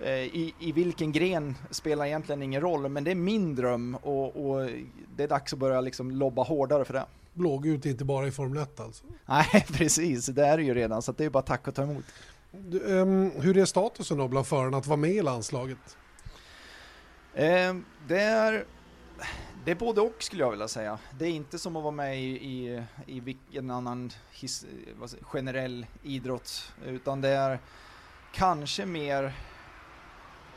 Eh, 0.00 0.10
I, 0.10 0.54
I 0.58 0.72
vilken 0.72 1.12
gren 1.12 1.56
spelar 1.70 2.06
egentligen 2.06 2.42
ingen 2.42 2.60
roll, 2.60 2.88
men 2.88 3.04
det 3.04 3.10
är 3.10 3.14
min 3.14 3.54
dröm 3.54 3.94
och, 3.94 4.50
och 4.50 4.70
det 5.16 5.22
är 5.22 5.28
dags 5.28 5.52
att 5.52 5.58
börja 5.58 5.80
liksom 5.80 6.10
lobba 6.10 6.42
hårdare 6.42 6.84
för 6.84 6.94
det. 6.94 7.06
Blågult 7.34 7.86
inte 7.86 8.04
bara 8.04 8.26
i 8.26 8.30
Formel 8.30 8.62
1 8.62 8.80
alltså? 8.80 9.04
Nej, 9.26 9.66
precis. 9.72 10.26
Det 10.26 10.46
är 10.46 10.56
det 10.56 10.62
ju 10.62 10.74
redan, 10.74 11.02
så 11.02 11.12
det 11.12 11.24
är 11.24 11.30
bara 11.30 11.42
tack 11.42 11.68
och 11.68 11.74
ta 11.74 11.82
emot. 11.82 12.04
Du, 12.50 12.78
um, 12.78 13.30
hur 13.30 13.58
är 13.58 13.64
statusen 13.64 14.18
då 14.18 14.28
bland 14.28 14.46
förarna 14.46 14.76
att 14.76 14.86
vara 14.86 14.96
med 14.96 15.10
i 15.10 15.22
landslaget? 15.22 15.96
Um, 17.34 17.84
det 18.08 18.20
är... 18.20 18.64
Det 19.64 19.70
är 19.70 19.74
både 19.74 20.00
och 20.00 20.16
skulle 20.18 20.42
jag 20.42 20.50
vilja 20.50 20.68
säga. 20.68 20.98
Det 21.18 21.24
är 21.24 21.30
inte 21.30 21.58
som 21.58 21.76
att 21.76 21.82
vara 21.82 21.92
med 21.92 22.22
i, 22.22 22.26
i, 22.26 22.82
i 23.06 23.20
vilken 23.20 23.70
annan 23.70 24.12
his, 24.30 24.66
generell 25.22 25.86
idrott, 26.02 26.72
utan 26.86 27.20
det 27.20 27.28
är 27.28 27.58
kanske 28.32 28.86
mer 28.86 29.32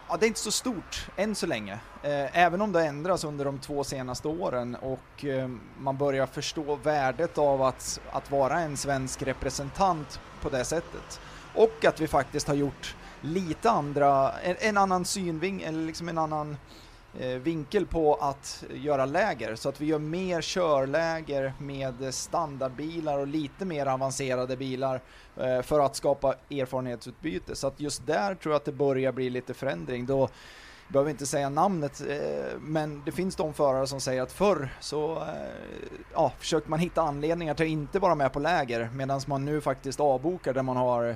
Ja, 0.09 0.17
det 0.17 0.25
är 0.25 0.27
inte 0.27 0.39
så 0.39 0.51
stort 0.51 1.07
än 1.15 1.35
så 1.35 1.45
länge. 1.45 1.73
Eh, 2.03 2.37
även 2.37 2.61
om 2.61 2.71
det 2.71 2.85
ändras 2.85 3.23
under 3.23 3.45
de 3.45 3.59
två 3.59 3.83
senaste 3.83 4.27
åren 4.27 4.75
och 4.75 5.25
eh, 5.25 5.49
man 5.77 5.97
börjar 5.97 6.25
förstå 6.25 6.75
värdet 6.75 7.37
av 7.37 7.61
att, 7.61 8.01
att 8.11 8.31
vara 8.31 8.59
en 8.59 8.77
svensk 8.77 9.21
representant 9.21 10.19
på 10.41 10.49
det 10.49 10.65
sättet. 10.65 11.21
Och 11.55 11.85
att 11.85 12.01
vi 12.01 12.07
faktiskt 12.07 12.47
har 12.47 12.55
gjort 12.55 12.95
lite 13.21 13.69
andra, 13.69 14.31
en, 14.31 14.55
en 14.59 14.77
annan 14.77 15.05
synving, 15.05 15.61
eller 15.61 15.85
liksom 15.85 16.09
en 16.09 16.17
annan 16.17 16.57
Eh, 16.57 16.84
Eh, 17.19 17.27
vinkel 17.27 17.85
på 17.85 18.15
att 18.15 18.63
göra 18.73 19.05
läger 19.05 19.55
så 19.55 19.69
att 19.69 19.81
vi 19.81 19.85
gör 19.85 19.99
mer 19.99 20.41
körläger 20.41 21.53
med 21.59 22.13
standardbilar 22.13 23.17
och 23.17 23.27
lite 23.27 23.65
mer 23.65 23.85
avancerade 23.85 24.57
bilar 24.57 25.01
eh, 25.37 25.61
för 25.61 25.79
att 25.79 25.95
skapa 25.95 26.35
erfarenhetsutbyte. 26.49 27.55
Så 27.55 27.67
att 27.67 27.79
just 27.79 28.07
där 28.07 28.35
tror 28.35 28.53
jag 28.53 28.59
att 28.59 28.65
det 28.65 28.71
börjar 28.71 29.11
bli 29.11 29.29
lite 29.29 29.53
förändring. 29.53 30.05
Då 30.05 30.29
behöver 30.87 31.11
inte 31.11 31.25
säga 31.25 31.49
namnet, 31.49 32.01
eh, 32.09 32.59
men 32.59 33.01
det 33.05 33.11
finns 33.11 33.35
de 33.35 33.53
förare 33.53 33.87
som 33.87 33.99
säger 33.99 34.21
att 34.21 34.31
förr 34.31 34.69
så 34.79 35.23
ja, 36.13 36.31
försökte 36.39 36.69
man 36.69 36.79
hitta 36.79 37.01
anledningar 37.01 37.53
till 37.53 37.65
att 37.65 37.69
inte 37.69 37.99
vara 37.99 38.15
med 38.15 38.33
på 38.33 38.39
läger 38.39 38.89
medan 38.93 39.21
man 39.27 39.45
nu 39.45 39.61
faktiskt 39.61 39.99
avbokar 39.99 40.53
det 40.53 40.63
man 40.63 40.77
har, 40.77 41.15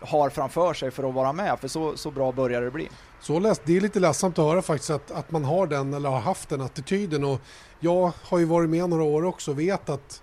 har 0.00 0.30
framför 0.30 0.74
sig 0.74 0.90
för 0.90 1.08
att 1.08 1.14
vara 1.14 1.32
med, 1.32 1.60
för 1.60 1.68
så, 1.68 1.96
så 1.96 2.10
bra 2.10 2.32
börjar 2.32 2.62
det 2.62 2.70
bli. 2.70 2.88
Så 3.20 3.38
läst, 3.38 3.62
det 3.64 3.76
är 3.76 3.80
lite 3.80 4.00
ledsamt 4.00 4.38
att 4.38 4.44
höra 4.44 4.62
faktiskt 4.62 4.90
att, 4.90 5.10
att 5.10 5.30
man 5.30 5.44
har 5.44 5.66
den 5.66 5.94
eller 5.94 6.08
har 6.08 6.20
haft 6.20 6.48
den 6.48 6.60
attityden 6.60 7.24
och 7.24 7.40
jag 7.80 8.12
har 8.22 8.38
ju 8.38 8.44
varit 8.44 8.70
med 8.70 8.88
några 8.88 9.02
år 9.02 9.24
också 9.24 9.50
och 9.50 9.58
vet 9.58 9.88
att 9.88 10.22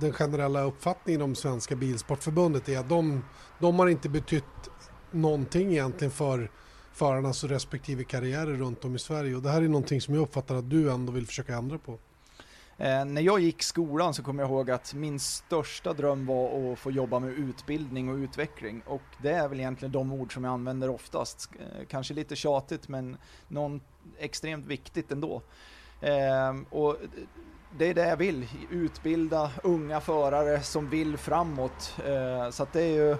den 0.00 0.12
generella 0.12 0.62
uppfattningen 0.62 1.22
om 1.22 1.34
Svenska 1.34 1.76
Bilsportförbundet 1.76 2.68
är 2.68 2.78
att 2.78 2.88
de, 2.88 3.24
de 3.58 3.78
har 3.78 3.88
inte 3.88 4.08
betytt 4.08 4.44
någonting 5.10 5.72
egentligen 5.72 6.10
för 6.10 6.50
förarnas 6.92 7.44
respektive 7.44 8.04
karriärer 8.04 8.54
runt 8.54 8.84
om 8.84 8.96
i 8.96 8.98
Sverige 8.98 9.36
och 9.36 9.42
det 9.42 9.50
här 9.50 9.62
är 9.62 9.68
någonting 9.68 10.00
som 10.00 10.14
jag 10.14 10.22
uppfattar 10.22 10.54
att 10.54 10.70
du 10.70 10.90
ändå 10.90 11.12
vill 11.12 11.26
försöka 11.26 11.54
ändra 11.56 11.78
på. 11.78 11.98
Eh, 12.78 13.04
när 13.04 13.22
jag 13.22 13.40
gick 13.40 13.62
skolan 13.62 14.14
så 14.14 14.22
kommer 14.22 14.42
jag 14.42 14.50
ihåg 14.50 14.70
att 14.70 14.94
min 14.94 15.20
största 15.20 15.92
dröm 15.92 16.26
var 16.26 16.72
att 16.72 16.78
få 16.78 16.90
jobba 16.90 17.18
med 17.18 17.30
utbildning 17.30 18.08
och 18.08 18.16
utveckling 18.16 18.82
och 18.86 19.02
det 19.22 19.30
är 19.30 19.48
väl 19.48 19.60
egentligen 19.60 19.92
de 19.92 20.12
ord 20.12 20.34
som 20.34 20.44
jag 20.44 20.52
använder 20.52 20.90
oftast. 20.90 21.50
Eh, 21.58 21.86
kanske 21.88 22.14
lite 22.14 22.36
tjatigt 22.36 22.88
men 22.88 23.16
någon 23.48 23.80
extremt 24.18 24.66
viktigt 24.66 25.12
ändå. 25.12 25.42
Eh, 26.00 26.54
och 26.70 26.96
det 27.78 27.86
är 27.86 27.94
det 27.94 28.08
jag 28.08 28.16
vill, 28.16 28.46
utbilda 28.70 29.50
unga 29.62 30.00
förare 30.00 30.62
som 30.62 30.90
vill 30.90 31.16
framåt. 31.16 31.96
Eh, 32.06 32.50
så 32.50 32.62
att 32.62 32.72
det 32.72 32.82
är 32.82 32.94
ju 32.94 33.16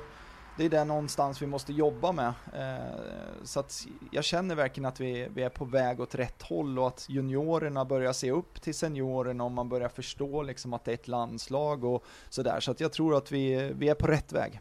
det 0.57 0.65
är 0.65 0.69
det 0.69 0.85
någonstans 0.85 1.43
vi 1.43 1.47
måste 1.47 1.73
jobba 1.73 2.13
med. 2.13 2.33
Eh, 2.55 3.45
så 3.45 3.61
att 3.61 3.87
jag 4.11 4.25
känner 4.25 4.55
verkligen 4.55 4.87
att 4.87 5.01
vi, 5.01 5.29
vi 5.35 5.43
är 5.43 5.49
på 5.49 5.65
väg 5.65 6.01
åt 6.01 6.15
rätt 6.15 6.43
håll 6.43 6.79
och 6.79 6.87
att 6.87 7.07
juniorerna 7.09 7.85
börjar 7.85 8.13
se 8.13 8.31
upp 8.31 8.63
till 8.63 8.75
seniorerna 8.75 9.45
och 9.45 9.53
man 9.53 9.69
börjar 9.69 9.89
förstå 9.89 10.43
liksom 10.43 10.73
att 10.73 10.85
det 10.85 10.91
är 10.91 10.95
ett 10.95 11.09
landslag 11.09 11.85
och 11.85 12.05
sådär. 12.29 12.61
Så 12.61 12.71
att 12.71 12.81
jag 12.81 12.93
tror 12.93 13.17
att 13.17 13.33
vi, 13.33 13.73
vi 13.77 13.89
är 13.89 13.95
på 13.95 14.07
rätt 14.07 14.33
väg. 14.33 14.61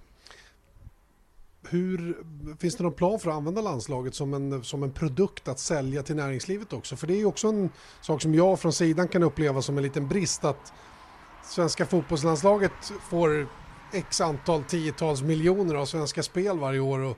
Hur, 1.70 2.24
finns 2.60 2.76
det 2.76 2.84
någon 2.84 2.94
plan 2.94 3.20
för 3.20 3.30
att 3.30 3.36
använda 3.36 3.62
landslaget 3.62 4.16
som 4.16 4.34
en, 4.34 4.64
som 4.64 4.84
en 4.84 4.92
produkt 4.92 5.48
att 5.48 5.60
sälja 5.60 6.04
till 6.04 6.16
näringslivet 6.16 6.74
också? 6.74 6.96
För 6.96 7.08
det 7.08 7.14
är 7.14 7.18
ju 7.18 7.26
också 7.26 7.48
en 7.48 7.70
sak 8.02 8.22
som 8.22 8.36
jag 8.36 8.60
från 8.60 8.74
sidan 8.74 9.08
kan 9.08 9.24
uppleva 9.24 9.62
som 9.62 9.78
en 9.78 9.84
liten 9.84 10.08
brist 10.08 10.46
att 10.46 10.74
svenska 11.44 11.86
fotbollslandslaget 11.86 12.72
får 13.10 13.48
x 13.96 14.22
antal 14.22 14.64
tiotals 14.64 15.22
miljoner 15.22 15.76
av 15.76 15.86
Svenska 15.86 16.24
Spel 16.24 16.60
varje 16.60 16.80
år 16.80 17.00
och 17.00 17.18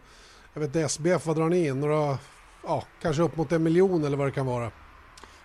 jag 0.54 0.62
vet 0.62 0.76
SBF, 0.92 1.26
vad 1.26 1.36
drar 1.36 1.50
ni 1.50 1.68
in? 1.68 1.80
Några, 1.80 2.18
ja, 2.64 2.84
kanske 3.02 3.22
upp 3.22 3.38
mot 3.38 3.52
en 3.52 3.64
miljon 3.64 4.04
eller 4.04 4.18
vad 4.18 4.28
det 4.28 4.32
kan 4.32 4.46
vara? 4.46 4.72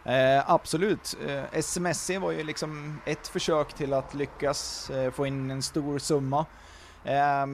Eh, 0.05 0.51
absolut. 0.51 1.17
Eh, 1.27 1.45
SMSC 1.53 2.11
var 2.19 2.31
ju 2.33 2.45
liksom 2.45 2.99
ett 3.07 3.29
försök 3.29 3.73
till 3.73 3.93
att 3.93 4.15
lyckas 4.15 4.91
eh, 4.91 5.11
få 5.11 5.27
in 5.27 5.51
en 5.51 5.63
stor 5.63 5.99
summa. 5.99 6.47
Eh, 7.05 7.47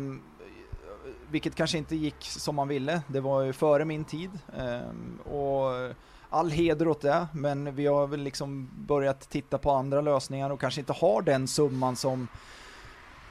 vilket 1.31 1.55
kanske 1.55 1.79
inte 1.79 1.97
gick 1.97 2.25
som 2.25 2.57
man 2.57 2.69
ville. 2.69 3.03
Det 3.07 3.21
var 3.21 3.43
ju 3.43 3.53
före 3.53 3.85
min 3.85 4.05
tid. 4.05 4.31
Ehm, 4.59 5.19
och 5.21 5.95
all 6.31 6.51
heder 6.51 6.89
åt 6.89 7.01
det, 7.01 7.27
men 7.33 7.75
vi 7.75 7.87
har 7.87 8.07
väl 8.07 8.21
liksom 8.21 8.71
börjat 8.87 9.31
titta 9.31 9.59
på 9.59 9.71
andra 9.71 10.01
lösningar 10.01 10.51
och 10.51 10.61
kanske 10.61 10.81
inte 10.81 10.93
har 10.93 11.23
den 11.23 11.49
summan 11.49 11.97
som 11.97 12.29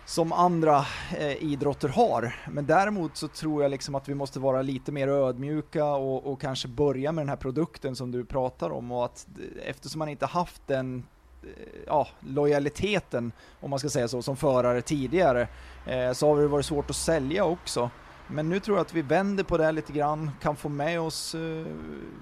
som 0.08 0.34
andra 0.34 0.86
eh, 1.18 1.44
idrotter 1.44 1.90
har. 1.90 2.36
Men 2.52 2.66
däremot 2.66 3.18
så 3.18 3.28
tror 3.28 3.64
jag 3.64 3.72
liksom 3.72 3.96
att 3.96 4.10
vi 4.10 4.14
måste 4.14 4.40
vara 4.40 4.62
lite 4.62 4.92
mer 4.92 5.08
ödmjuka 5.08 5.86
och, 5.86 6.32
och, 6.32 6.42
kanske 6.42 6.68
börja 6.68 7.12
med 7.12 7.22
den 7.22 7.30
här 7.30 7.36
produkten 7.36 7.96
som 7.96 8.12
du 8.12 8.26
pratar 8.26 8.70
om 8.70 8.92
och 8.92 9.06
att 9.06 9.28
eh, 9.40 9.70
eftersom 9.70 10.00
man 10.00 10.10
inte 10.10 10.26
haft 10.26 10.62
den 10.68 11.04
eh, 11.44 11.50
ja, 11.88 12.08
lojaliteten, 12.20 13.32
om 13.60 13.70
man 13.70 13.80
ska 13.80 13.90
säga 13.90 14.08
så, 14.08 14.22
som 14.22 14.38
förare 14.38 14.82
tidigare, 14.82 15.48
eh, 15.86 16.12
så 16.12 16.28
har 16.28 16.42
det 16.42 16.48
varit 16.48 16.66
svårt 16.66 16.90
att 16.90 16.96
sälja 16.96 17.46
också. 17.46 17.90
Men 18.28 18.50
nu 18.50 18.60
tror 18.60 18.78
jag 18.78 18.82
att 18.82 18.94
vi 18.94 19.02
vänder 19.02 19.44
på 19.44 19.58
det 19.58 19.72
lite 19.72 19.94
grann, 19.94 20.32
kan 20.42 20.56
få 20.56 20.70
med 20.70 21.02
oss 21.02 21.36
eh, 21.36 21.66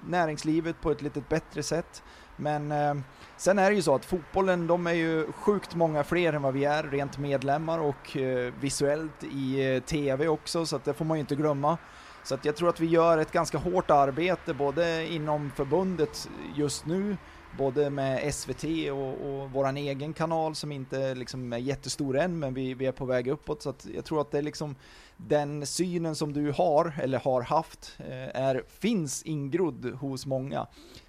näringslivet 0.08 0.80
på 0.80 0.90
ett 0.90 1.02
lite 1.02 1.22
bättre 1.28 1.62
sätt. 1.62 2.02
Men 2.36 2.72
eh, 2.72 2.94
sen 3.36 3.58
är 3.58 3.70
det 3.70 3.76
ju 3.76 3.82
så 3.82 3.94
att 3.94 4.04
fotbollen, 4.04 4.66
de 4.66 4.86
är 4.86 4.92
ju 4.92 5.32
sjukt 5.32 5.74
många 5.74 6.04
fler 6.04 6.32
än 6.32 6.42
vad 6.42 6.54
vi 6.54 6.64
är, 6.64 6.82
rent 6.82 7.18
medlemmar 7.18 7.78
och 7.78 8.16
eh, 8.16 8.54
visuellt 8.60 9.24
i 9.24 9.74
eh, 9.74 9.82
TV 9.82 10.28
också, 10.28 10.66
så 10.66 10.76
att 10.76 10.84
det 10.84 10.94
får 10.94 11.04
man 11.04 11.16
ju 11.16 11.20
inte 11.20 11.36
glömma. 11.36 11.78
Så 12.24 12.34
att 12.34 12.44
jag 12.44 12.56
tror 12.56 12.68
att 12.68 12.80
vi 12.80 12.86
gör 12.86 13.18
ett 13.18 13.32
ganska 13.32 13.58
hårt 13.58 13.90
arbete 13.90 14.54
både 14.54 15.06
inom 15.12 15.50
förbundet 15.50 16.28
just 16.54 16.86
nu, 16.86 17.16
både 17.58 17.90
med 17.90 18.34
SVT 18.34 18.64
och, 18.90 19.26
och 19.26 19.50
våran 19.50 19.76
egen 19.76 20.12
kanal 20.12 20.54
som 20.54 20.72
inte 20.72 21.14
liksom 21.14 21.52
är 21.52 21.58
jättestor 21.58 22.18
än, 22.18 22.38
men 22.38 22.54
vi, 22.54 22.74
vi 22.74 22.86
är 22.86 22.92
på 22.92 23.04
väg 23.04 23.28
uppåt. 23.28 23.62
Så 23.62 23.70
att 23.70 23.86
jag 23.94 24.04
tror 24.04 24.20
att 24.20 24.30
det 24.30 24.38
är 24.38 24.42
liksom 24.42 24.76
den 25.16 25.66
synen 25.66 26.14
som 26.14 26.32
du 26.32 26.52
har, 26.52 26.92
eller 27.02 27.18
har 27.18 27.42
haft, 27.42 27.96
eh, 27.98 28.42
är, 28.42 28.62
finns 28.68 29.22
ingrodd 29.22 29.94
hos 30.00 30.26
många. 30.26 30.66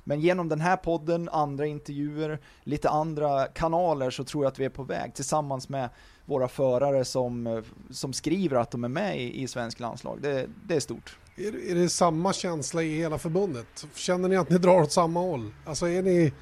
Men 0.08 0.20
genom 0.20 0.50
den 0.50 0.62
här 0.62 0.78
podden, 0.78 1.30
andra 1.30 1.66
intervjuer, 1.66 2.40
lite 2.64 2.90
andra 2.90 3.46
kanaler 3.46 4.10
så 4.10 4.24
tror 4.24 4.44
jag 4.46 4.52
att 4.52 4.60
vi 4.60 4.66
är 4.66 4.70
på 4.70 4.84
väg 4.84 5.14
tillsammans 5.14 5.70
med 5.70 5.90
våra 6.26 6.48
förare 6.48 7.06
som, 7.06 7.48
eh, 7.48 7.60
som 7.90 8.14
skriver 8.14 8.58
att 8.58 8.72
de 8.72 8.84
är 8.84 8.88
med 8.88 9.22
i, 9.22 9.42
i 9.42 9.48
svensk 9.48 9.80
landslag. 9.80 10.20
Det, 10.22 10.48
det 10.68 10.76
är 10.76 10.80
stort. 10.80 11.18
Är, 11.36 11.52
det- 11.52 11.72
är 11.72 11.76
det 11.76 11.90
samma 11.90 12.34
känsla 12.34 12.84
i 12.84 12.98
hela 12.98 13.18
förbundet? 13.18 13.86
Känner 13.96 14.30
ni 14.30 14.36
att 14.38 14.50
ni 14.50 14.58
drar 14.58 14.82
åt 14.82 14.92
samma 14.92 15.20
håll? 15.20 15.52
Alltså 15.66 15.88
är 15.88 16.02
ni, 16.04 16.34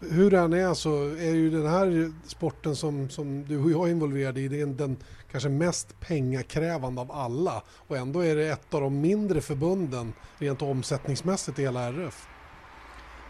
hur 0.00 0.30
det 0.30 0.38
än 0.38 0.52
är 0.52 0.62
så 0.62 0.68
alltså, 0.68 0.88
är 1.18 1.34
ju 1.34 1.50
den 1.50 1.66
här 1.66 2.12
sporten 2.26 2.76
som, 2.76 3.10
som 3.10 3.44
du 3.44 3.58
och 3.64 3.70
jag 3.70 3.86
är 3.88 3.90
involverade 3.92 4.40
i, 4.40 4.48
det 4.48 4.60
är 4.60 4.66
den 4.66 4.96
kanske 5.30 5.48
mest 5.48 6.00
pengakrävande 6.00 7.00
av 7.00 7.12
alla. 7.12 7.62
Och 7.68 7.96
ändå 7.96 8.20
är 8.24 8.36
det 8.36 8.48
ett 8.48 8.74
av 8.74 8.80
de 8.80 9.00
mindre 9.00 9.40
förbunden 9.40 10.12
rent 10.38 10.62
omsättningsmässigt 10.62 11.58
i 11.58 11.62
hela 11.62 11.80
RF. 11.82 12.28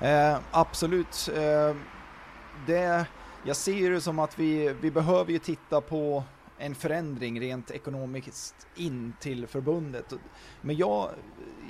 Eh, 0.04 0.38
absolut. 0.50 1.30
Eh, 1.37 1.76
det, 2.66 3.06
jag 3.44 3.56
ser 3.56 3.90
det 3.90 4.00
som 4.00 4.18
att 4.18 4.38
vi, 4.38 4.75
vi 4.80 4.90
behöver 4.90 5.32
ju 5.32 5.38
titta 5.38 5.80
på 5.80 6.25
en 6.58 6.75
förändring 6.75 7.40
rent 7.40 7.70
ekonomiskt 7.70 8.66
in 8.75 9.12
till 9.20 9.46
förbundet. 9.46 10.12
Men 10.61 10.76
jag, 10.76 11.11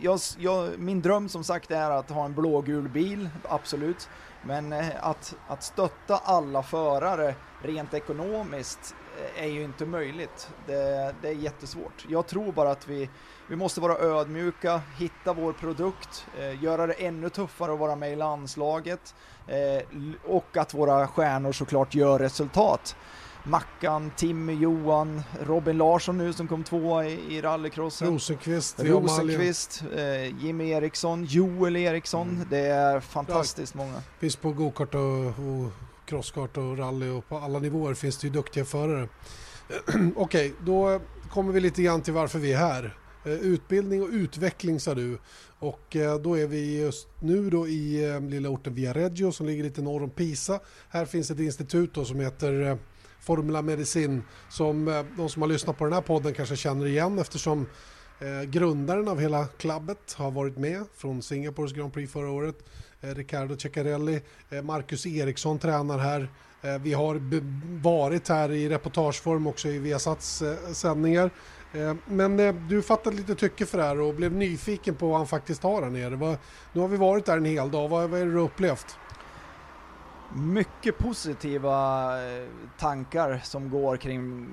jag, 0.00 0.20
jag, 0.38 0.78
min 0.78 1.02
dröm 1.02 1.28
som 1.28 1.44
sagt 1.44 1.70
är 1.70 1.90
att 1.90 2.10
ha 2.10 2.24
en 2.24 2.34
blågul 2.34 2.88
bil, 2.88 3.28
absolut. 3.48 4.08
Men 4.42 4.72
eh, 4.72 4.86
att, 5.00 5.36
att 5.48 5.62
stötta 5.62 6.16
alla 6.16 6.62
förare 6.62 7.34
rent 7.62 7.94
ekonomiskt 7.94 8.94
eh, 9.18 9.44
är 9.44 9.48
ju 9.48 9.62
inte 9.62 9.86
möjligt. 9.86 10.50
Det, 10.66 11.14
det 11.22 11.28
är 11.28 11.34
jättesvårt. 11.34 12.06
Jag 12.08 12.26
tror 12.26 12.52
bara 12.52 12.70
att 12.70 12.88
vi, 12.88 13.10
vi 13.48 13.56
måste 13.56 13.80
vara 13.80 13.98
ödmjuka, 13.98 14.82
hitta 14.98 15.32
vår 15.32 15.52
produkt, 15.52 16.26
eh, 16.38 16.62
göra 16.62 16.86
det 16.86 16.92
ännu 16.92 17.28
tuffare 17.28 17.72
att 17.72 17.78
vara 17.78 17.96
med 17.96 18.12
i 18.12 18.16
landslaget 18.16 19.14
eh, 19.46 19.84
och 20.24 20.56
att 20.56 20.74
våra 20.74 21.06
stjärnor 21.08 21.52
såklart 21.52 21.94
gör 21.94 22.18
resultat. 22.18 22.96
Mackan, 23.46 24.10
Timmy, 24.16 24.54
Johan, 24.54 25.22
Robin 25.40 25.78
Larsson 25.78 26.18
nu 26.18 26.32
som 26.32 26.48
kom 26.48 26.64
tvåa 26.64 27.06
i, 27.06 27.36
i 27.36 27.40
rallycrossen. 27.40 28.08
Rosenqvist. 28.08 28.80
Rosenqvist, 28.84 29.82
eh, 29.96 30.44
Jimmy 30.44 30.70
Eriksson, 30.70 31.24
Joel 31.24 31.76
Eriksson. 31.76 32.28
Mm. 32.28 32.46
Det 32.50 32.66
är 32.66 33.00
fantastiskt 33.00 33.74
många. 33.74 34.02
Finns 34.18 34.36
på 34.36 34.52
gokart 34.52 34.94
och, 34.94 35.26
och 35.26 35.72
crosskart 36.06 36.56
och 36.56 36.78
rally 36.78 37.10
och 37.10 37.28
på 37.28 37.38
alla 37.38 37.58
nivåer 37.58 37.94
finns 37.94 38.18
det 38.18 38.26
ju 38.26 38.32
duktiga 38.32 38.64
förare. 38.64 39.08
Okej, 40.16 40.54
då 40.60 41.00
kommer 41.30 41.52
vi 41.52 41.60
lite 41.60 41.82
grann 41.82 42.02
till 42.02 42.12
varför 42.12 42.38
vi 42.38 42.52
är 42.52 42.58
här. 42.58 42.94
Eh, 43.24 43.32
utbildning 43.32 44.02
och 44.02 44.08
utveckling 44.12 44.80
sa 44.80 44.94
du. 44.94 45.18
Och 45.58 45.96
eh, 45.96 46.18
då 46.18 46.38
är 46.38 46.46
vi 46.46 46.80
just 46.80 47.08
nu 47.20 47.50
då 47.50 47.68
i 47.68 48.10
eh, 48.10 48.20
lilla 48.20 48.48
orten 48.48 48.74
Viareggio 48.74 49.32
som 49.32 49.46
ligger 49.46 49.64
lite 49.64 49.82
norr 49.82 50.02
om 50.02 50.10
Pisa. 50.10 50.60
Här 50.88 51.04
finns 51.04 51.30
ett 51.30 51.38
institut 51.38 51.94
då 51.94 52.04
som 52.04 52.20
heter 52.20 52.78
Formula 53.20 53.62
Medicin 53.62 54.22
som 54.50 55.04
de 55.16 55.28
som 55.28 55.42
har 55.42 55.48
lyssnat 55.48 55.78
på 55.78 55.84
den 55.84 55.92
här 55.92 56.00
podden 56.00 56.34
kanske 56.34 56.56
känner 56.56 56.86
igen 56.86 57.18
eftersom 57.18 57.66
grundaren 58.46 59.08
av 59.08 59.20
hela 59.20 59.46
klubbet 59.46 60.12
har 60.16 60.30
varit 60.30 60.56
med 60.56 60.84
från 60.96 61.22
Singapores 61.22 61.72
Grand 61.72 61.92
Prix 61.92 62.12
förra 62.12 62.30
året. 62.30 62.56
Riccardo 63.00 63.56
Ceccarelli, 63.56 64.20
Marcus 64.62 65.06
Eriksson 65.06 65.58
tränar 65.58 65.98
här. 65.98 66.28
Vi 66.78 66.92
har 66.92 67.20
varit 67.82 68.28
här 68.28 68.52
i 68.52 68.68
reportageform 68.68 69.46
också 69.46 69.68
i 69.68 69.78
Viasats 69.78 70.42
sändningar. 70.72 71.30
Eh, 71.74 71.94
men 72.06 72.40
eh, 72.40 72.54
du 72.54 72.82
fattade 72.82 73.16
lite 73.16 73.34
tycke 73.34 73.66
för 73.66 73.78
det 73.78 73.84
här 73.84 74.00
och 74.00 74.14
blev 74.14 74.32
nyfiken 74.32 74.94
på 74.94 75.08
vad 75.08 75.16
han 75.16 75.26
faktiskt 75.26 75.62
har 75.62 75.82
här 75.82 75.90
nere. 75.90 76.38
Nu 76.72 76.80
har 76.80 76.88
vi 76.88 76.96
varit 76.96 77.24
där 77.24 77.36
en 77.36 77.44
hel 77.44 77.70
dag, 77.70 77.88
vad, 77.88 78.04
är 78.04 78.08
det 78.08 78.24
du 78.24 78.36
har 78.36 78.44
upplevt? 78.44 78.98
mycket 80.36 80.98
positiva 80.98 82.08
eh, 82.26 82.48
tankar 82.78 83.40
som 83.44 83.70
går 83.70 83.96
kring 83.96 84.48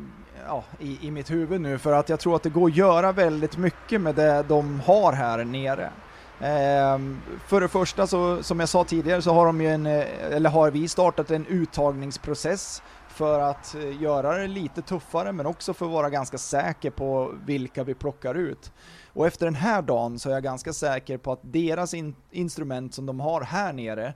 ja, 0.47 0.63
i, 0.79 1.07
i 1.07 1.11
mitt 1.11 1.31
huvud 1.31 1.61
nu 1.61 1.77
för 1.77 1.93
att 1.93 2.09
jag 2.09 2.19
tror 2.19 2.35
att 2.35 2.43
det 2.43 2.49
går 2.49 2.69
att 2.69 2.75
göra 2.75 3.11
väldigt 3.11 3.57
mycket 3.57 4.01
med 4.01 4.15
det 4.15 4.45
de 4.47 4.79
har 4.79 5.13
här 5.13 5.43
nere. 5.43 5.91
Ehm, 6.39 7.21
för 7.47 7.61
det 7.61 7.67
första 7.67 8.07
så, 8.07 8.43
som 8.43 8.59
jag 8.59 8.69
sa 8.69 8.83
tidigare 8.83 9.21
så 9.21 9.33
har 9.33 9.45
de 9.45 9.61
ju 9.61 9.67
en, 9.67 9.85
eller 9.85 10.49
har 10.49 10.71
vi 10.71 10.87
startat 10.87 11.31
en 11.31 11.45
uttagningsprocess 11.45 12.83
för 13.21 13.39
att 13.39 13.75
eh, 13.75 14.01
göra 14.01 14.37
det 14.37 14.47
lite 14.47 14.81
tuffare 14.81 15.31
men 15.31 15.45
också 15.45 15.73
för 15.73 15.85
att 15.85 15.91
vara 15.91 16.09
ganska 16.09 16.37
säker 16.37 16.91
på 16.91 17.35
vilka 17.45 17.83
vi 17.83 17.93
plockar 17.93 18.35
ut. 18.35 18.71
Och 19.13 19.27
efter 19.27 19.45
den 19.45 19.55
här 19.55 19.81
dagen 19.81 20.19
så 20.19 20.29
är 20.29 20.33
jag 20.33 20.43
ganska 20.43 20.73
säker 20.73 21.17
på 21.17 21.31
att 21.31 21.39
deras 21.43 21.93
in, 21.93 22.15
instrument 22.31 22.93
som 22.93 23.05
de 23.05 23.19
har 23.19 23.41
här 23.41 23.73
nere 23.73 24.13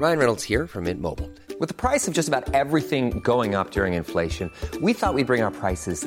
Ryan 0.00 0.18
Reynolds 0.18 0.44
here 0.44 0.66
from 0.66 0.84
Mint 0.84 1.00
Mobile. 1.00 1.28
With 1.60 1.68
the 1.68 1.88
price 1.88 2.10
of 2.10 2.16
just 2.16 2.28
about 2.28 2.54
everything 2.54 3.20
going 3.24 3.54
up 3.54 3.70
during 3.70 3.94
inflation, 3.94 4.50
we 4.80 4.94
thought 4.94 5.14
we'd 5.14 5.26
bring 5.26 5.44
our 5.44 5.52
prices 5.60 6.06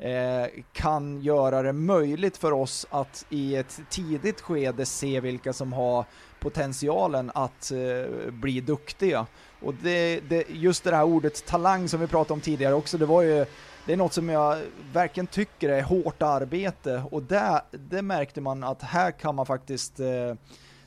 Eh, 0.00 0.46
kan 0.72 1.20
göra 1.20 1.62
det 1.62 1.72
möjligt 1.72 2.36
för 2.36 2.52
oss 2.52 2.86
att 2.90 3.26
i 3.30 3.56
ett 3.56 3.80
tidigt 3.90 4.40
skede 4.40 4.86
se 4.86 5.20
vilka 5.20 5.52
som 5.52 5.72
har 5.72 6.04
potentialen 6.40 7.30
att 7.34 7.70
eh, 7.70 8.30
bli 8.30 8.60
duktiga. 8.60 9.26
Och 9.60 9.74
det, 9.74 10.20
det, 10.20 10.44
just 10.48 10.84
det 10.84 10.96
här 10.96 11.04
ordet 11.04 11.46
talang 11.46 11.88
som 11.88 12.00
vi 12.00 12.06
pratade 12.06 12.34
om 12.34 12.40
tidigare 12.40 12.74
också, 12.74 12.98
det 12.98 13.06
var 13.06 13.22
ju 13.22 13.46
det 13.86 13.92
är 13.92 13.96
något 13.96 14.12
som 14.12 14.28
jag 14.28 14.58
verkligen 14.92 15.26
tycker 15.26 15.68
är 15.68 15.82
hårt 15.82 16.22
arbete 16.22 17.02
och 17.10 17.22
det, 17.22 17.62
det 17.70 18.02
märkte 18.02 18.40
man 18.40 18.64
att 18.64 18.82
här 18.82 19.10
kan 19.10 19.34
man 19.34 19.46
faktiskt 19.46 20.00
eh, 20.00 20.34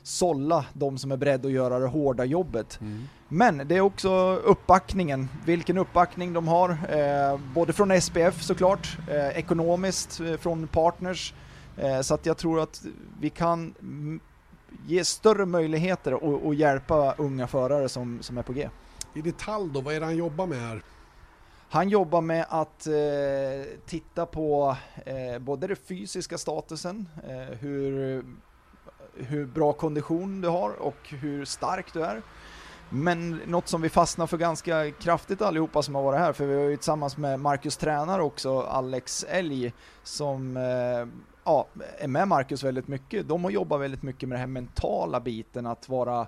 sålla 0.03 0.65
de 0.73 0.97
som 0.97 1.11
är 1.11 1.17
beredda 1.17 1.47
att 1.47 1.53
göra 1.53 1.79
det 1.79 1.87
hårda 1.87 2.25
jobbet. 2.25 2.79
Men 3.27 3.67
det 3.67 3.77
är 3.77 3.81
också 3.81 4.35
uppbackningen, 4.35 5.29
vilken 5.45 5.77
uppbackning 5.77 6.33
de 6.33 6.47
har, 6.47 6.69
eh, 6.69 7.39
både 7.53 7.73
från 7.73 7.91
SPF 8.01 8.41
såklart, 8.43 8.97
eh, 9.09 9.27
ekonomiskt 9.27 10.19
eh, 10.19 10.37
från 10.37 10.67
partners, 10.67 11.33
eh, 11.77 12.01
så 12.01 12.13
att 12.13 12.25
jag 12.25 12.37
tror 12.37 12.59
att 12.59 12.83
vi 13.19 13.29
kan 13.29 13.73
mm, 13.79 14.19
ge 14.87 15.05
större 15.05 15.45
möjligheter 15.45 16.13
och, 16.13 16.45
och 16.45 16.55
hjälpa 16.55 17.13
unga 17.17 17.47
förare 17.47 17.89
som, 17.89 18.21
som 18.21 18.37
är 18.37 18.43
på 18.43 18.53
G. 18.53 18.69
I 19.13 19.21
detalj 19.21 19.71
då, 19.73 19.81
vad 19.81 19.93
är 19.93 19.99
det 19.99 20.05
han 20.05 20.17
jobbar 20.17 20.47
med 20.47 20.59
här? 20.59 20.81
Han 21.69 21.89
jobbar 21.89 22.21
med 22.21 22.45
att 22.49 22.87
eh, 22.87 22.93
titta 23.85 24.25
på 24.25 24.77
eh, 25.05 25.39
både 25.39 25.67
den 25.67 25.75
fysiska 25.75 26.37
statusen, 26.37 27.09
eh, 27.27 27.57
hur, 27.57 28.23
hur 29.15 29.45
bra 29.45 29.73
kondition 29.73 30.41
du 30.41 30.47
har 30.47 30.81
och 30.81 31.09
hur 31.09 31.45
stark 31.45 31.93
du 31.93 32.03
är. 32.03 32.21
Men 32.89 33.41
något 33.47 33.67
som 33.67 33.81
vi 33.81 33.89
fastnar 33.89 34.27
för 34.27 34.37
ganska 34.37 34.91
kraftigt 34.91 35.41
allihopa 35.41 35.81
som 35.81 35.95
har 35.95 36.03
varit 36.03 36.19
här, 36.19 36.33
för 36.33 36.45
vi 36.45 36.55
har 36.55 36.63
ju 36.63 36.77
tillsammans 36.77 37.17
med 37.17 37.39
Marcus 37.39 37.77
tränare 37.77 38.21
också, 38.21 38.61
Alex 38.61 39.25
Elg, 39.29 39.73
som 40.03 40.57
eh, 40.57 41.07
ja, 41.43 41.67
är 41.99 42.07
med 42.07 42.27
Marcus 42.27 42.63
väldigt 42.63 42.87
mycket. 42.87 43.27
De 43.27 43.43
har 43.43 43.51
jobbat 43.51 43.81
väldigt 43.81 44.03
mycket 44.03 44.29
med 44.29 44.35
den 44.35 44.39
här 44.39 44.47
mentala 44.47 45.19
biten, 45.19 45.65
att 45.65 45.89
vara 45.89 46.27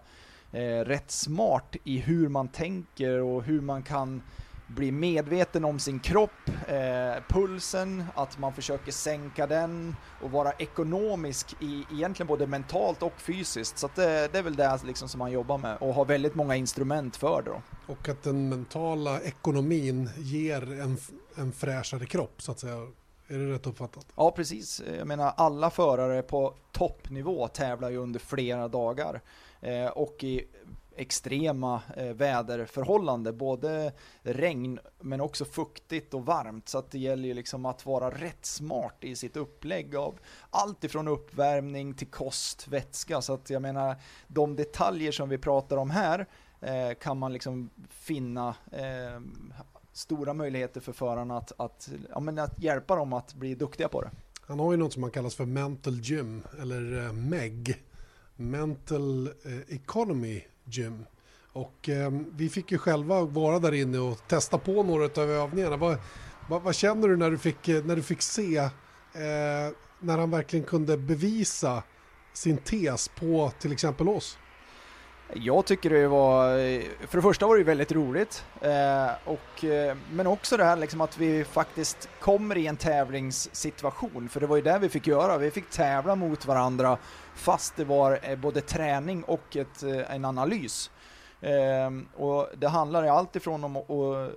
eh, 0.51 0.79
rätt 0.85 1.11
smart 1.11 1.75
i 1.83 1.97
hur 1.97 2.29
man 2.29 2.47
tänker 2.47 3.21
och 3.21 3.43
hur 3.43 3.61
man 3.61 3.83
kan 3.83 4.21
bli 4.67 4.91
medveten 4.91 5.65
om 5.65 5.80
sin 5.80 5.99
kropp, 5.99 6.49
eh, 6.67 7.23
pulsen, 7.28 8.04
att 8.15 8.38
man 8.38 8.54
försöker 8.54 8.91
sänka 8.91 9.47
den 9.47 9.95
och 10.21 10.32
vara 10.32 10.52
ekonomisk 10.52 11.56
i 11.60 11.86
egentligen 11.91 12.28
både 12.28 12.47
mentalt 12.47 13.04
och 13.04 13.13
fysiskt. 13.17 13.78
Så 13.78 13.89
det, 13.95 14.32
det 14.32 14.38
är 14.38 14.43
väl 14.43 14.56
det 14.56 14.80
liksom 14.86 15.10
som 15.10 15.19
man 15.19 15.32
jobbar 15.32 15.58
med 15.58 15.78
och 15.78 15.93
har 15.93 16.06
väldigt 16.06 16.36
många 16.36 16.56
instrument 16.56 17.15
för 17.15 17.41
det 17.41 17.52
då. 17.52 17.62
Och 17.93 18.10
att 18.10 18.23
den 18.23 18.49
mentala 18.49 19.21
ekonomin 19.21 20.10
ger 20.17 20.82
en, 20.82 20.97
en 21.36 21.52
fräschare 21.52 22.06
kropp 22.06 22.41
så 22.41 22.52
att 22.52 22.60
säga. 22.60 22.88
Är 23.28 23.38
det 23.38 23.54
rätt 23.54 23.67
uppfattat? 23.67 24.06
Ja, 24.15 24.32
precis. 24.32 24.82
Jag 24.97 25.08
menar, 25.08 25.34
alla 25.38 25.69
förare 25.69 26.21
på 26.21 26.54
toppnivå 26.71 27.47
tävlar 27.47 27.89
ju 27.89 27.97
under 27.97 28.19
flera 28.19 28.67
dagar 28.67 29.21
eh, 29.62 29.88
och 29.88 30.23
i 30.23 30.47
extrema 30.95 31.82
eh, 31.97 32.13
väderförhållanden, 32.13 33.38
både 33.38 33.93
regn 34.21 34.79
men 34.99 35.21
också 35.21 35.45
fuktigt 35.45 36.13
och 36.13 36.25
varmt. 36.25 36.69
Så 36.69 36.77
att 36.77 36.91
det 36.91 36.99
gäller 36.99 37.27
ju 37.27 37.34
liksom 37.34 37.65
att 37.65 37.86
vara 37.86 38.10
rätt 38.10 38.45
smart 38.45 38.97
i 38.99 39.15
sitt 39.15 39.38
upplägg 39.38 39.95
av 39.95 40.19
allt 40.49 40.84
ifrån 40.84 41.08
uppvärmning 41.08 41.93
till 41.93 42.08
kost, 42.08 42.67
vätska. 42.67 43.21
Så 43.21 43.34
att 43.34 43.49
jag 43.49 43.62
menar, 43.62 43.95
de 44.27 44.56
detaljer 44.56 45.12
som 45.12 45.29
vi 45.29 45.38
pratar 45.38 45.77
om 45.77 45.89
här 45.89 46.27
eh, 46.62 46.93
kan 47.01 47.17
man 47.17 47.34
liksom 47.34 47.69
finna 47.89 48.56
eh, 48.71 49.19
stora 49.93 50.34
möjligheter 50.34 50.82
för 50.82 50.93
förarna 50.93 51.38
att, 51.38 51.51
att, 51.58 51.89
ja, 52.10 52.19
men 52.19 52.39
att 52.39 52.63
hjälpa 52.63 52.95
dem 52.95 53.13
att 53.13 53.34
bli 53.34 53.56
duktiga 53.56 53.88
på 53.88 54.01
det. 54.01 54.12
Han 54.47 54.60
har 54.60 54.71
ju 54.71 54.77
något 54.77 54.93
som 54.93 55.01
man 55.01 55.12
kallas 55.12 55.36
för 55.36 55.45
Mental 55.45 55.99
Gym, 55.99 56.43
eller 56.62 57.06
eh, 57.06 57.13
MEG. 57.13 57.84
Mental 58.36 59.27
eh, 59.27 59.75
Economy 59.75 60.43
Gym. 60.65 61.06
Och 61.54 61.89
eh, 61.89 62.12
vi 62.32 62.49
fick 62.49 62.71
ju 62.71 62.78
själva 62.78 63.21
vara 63.21 63.60
där 63.60 63.73
inne 63.73 63.99
och 63.99 64.28
testa 64.28 64.58
på 64.58 64.84
några 64.84 65.06
av 65.06 65.30
övningarna. 65.32 65.78
Vad, 65.78 65.97
vad, 66.49 66.62
vad 66.62 66.76
känner 66.76 67.08
du 67.08 67.17
när 67.17 67.32
du 67.32 67.38
fick, 67.38 67.69
eh, 67.69 67.86
när 67.86 67.95
du 67.95 68.02
fick 68.02 68.21
se 68.21 68.58
eh, 68.58 68.71
när 69.99 70.17
han 70.17 70.32
verkligen 70.32 70.65
kunde 70.65 70.97
bevisa 70.97 71.84
sin 72.34 72.58
tes 72.58 73.08
på 73.08 73.52
till 73.60 73.71
exempel 73.71 74.10
oss? 74.10 74.38
Jag 75.35 75.65
tycker 75.65 75.89
det 75.89 76.07
var, 76.07 76.57
för 77.07 77.17
det 77.17 77.21
första 77.21 77.47
var 77.47 77.57
det 77.57 77.63
väldigt 77.63 77.91
roligt, 77.91 78.45
eh, 78.61 79.11
och, 79.25 79.63
eh, 79.63 79.97
men 80.11 80.27
också 80.27 80.57
det 80.57 80.63
här 80.63 80.75
liksom 80.75 81.01
att 81.01 81.17
vi 81.17 81.43
faktiskt 81.43 82.09
kommer 82.19 82.57
i 82.57 82.67
en 82.67 82.77
tävlingssituation, 82.77 84.29
för 84.29 84.39
det 84.39 84.47
var 84.47 84.55
ju 84.55 84.61
det 84.61 84.79
vi 84.79 84.89
fick 84.89 85.07
göra, 85.07 85.37
vi 85.37 85.51
fick 85.51 85.69
tävla 85.69 86.15
mot 86.15 86.45
varandra 86.45 86.97
fast 87.35 87.75
det 87.75 87.83
var 87.83 88.19
eh, 88.21 88.35
både 88.35 88.61
träning 88.61 89.23
och 89.23 89.55
ett, 89.55 89.83
eh, 89.83 90.15
en 90.15 90.25
analys. 90.25 90.91
Eh, 91.41 92.21
och 92.21 92.49
det 92.57 92.67
handlar 92.67 93.03
ju 93.03 93.09
alltifrån 93.09 93.63
om 93.63 93.77
att, 93.77 93.89
att 93.89 94.31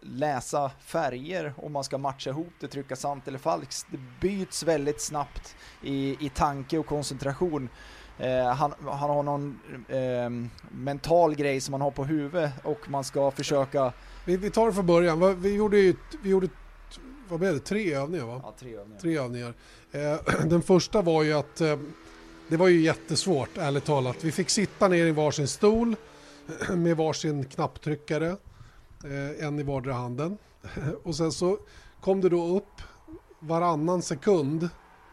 läsa 0.00 0.70
färger, 0.80 1.54
om 1.56 1.72
man 1.72 1.84
ska 1.84 1.98
matcha 1.98 2.30
ihop 2.30 2.52
det, 2.60 2.68
trycka 2.68 2.96
sant 2.96 3.28
eller 3.28 3.38
falskt. 3.38 3.86
Det 3.90 3.98
byts 4.20 4.62
väldigt 4.62 5.00
snabbt 5.00 5.56
i, 5.82 6.26
i 6.26 6.28
tanke 6.28 6.78
och 6.78 6.86
koncentration. 6.86 7.68
Eh, 8.18 8.46
han, 8.46 8.72
han 8.84 9.10
har 9.10 9.22
någon 9.22 9.60
eh, 9.88 10.48
mental 10.70 11.34
grej 11.34 11.60
som 11.60 11.72
man 11.72 11.80
har 11.80 11.90
på 11.90 12.04
huvudet 12.04 12.52
och 12.62 12.90
man 12.90 13.04
ska 13.04 13.30
försöka... 13.30 13.92
Vi, 14.24 14.36
vi 14.36 14.50
tar 14.50 14.66
det 14.66 14.72
från 14.72 14.86
början. 14.86 15.40
Vi 15.42 15.54
gjorde 15.54 15.78
ju, 15.78 15.94
vi 16.22 16.30
gjorde, 16.30 16.48
vad 17.28 17.40
blev 17.40 17.54
det, 17.54 17.60
tre 17.60 17.94
övningar 17.94 18.26
va? 18.26 18.40
Ja, 18.44 18.54
tre 18.58 18.76
övningar. 18.76 19.00
Tre 19.00 19.18
övningar. 19.18 19.54
Eh, 19.92 20.44
den 20.48 20.62
första 20.62 21.02
var 21.02 21.22
ju 21.22 21.32
att 21.32 21.60
eh, 21.60 21.78
det 22.48 22.56
var 22.56 22.68
ju 22.68 22.80
jättesvårt, 22.80 23.58
ärligt 23.58 23.84
talat. 23.84 24.24
Vi 24.24 24.32
fick 24.32 24.50
sitta 24.50 24.88
ner 24.88 25.06
i 25.06 25.12
varsin 25.12 25.48
stol 25.48 25.96
med 26.76 26.96
varsin 26.96 27.44
knapptryckare, 27.44 28.36
en 29.38 29.58
i 29.58 29.62
vardera 29.62 29.94
handen. 29.94 30.38
Och 31.02 31.14
sen 31.14 31.32
så 31.32 31.58
kom 32.00 32.20
det 32.20 32.28
då 32.28 32.56
upp 32.56 32.82
varannan 33.40 34.02
sekund, 34.02 34.68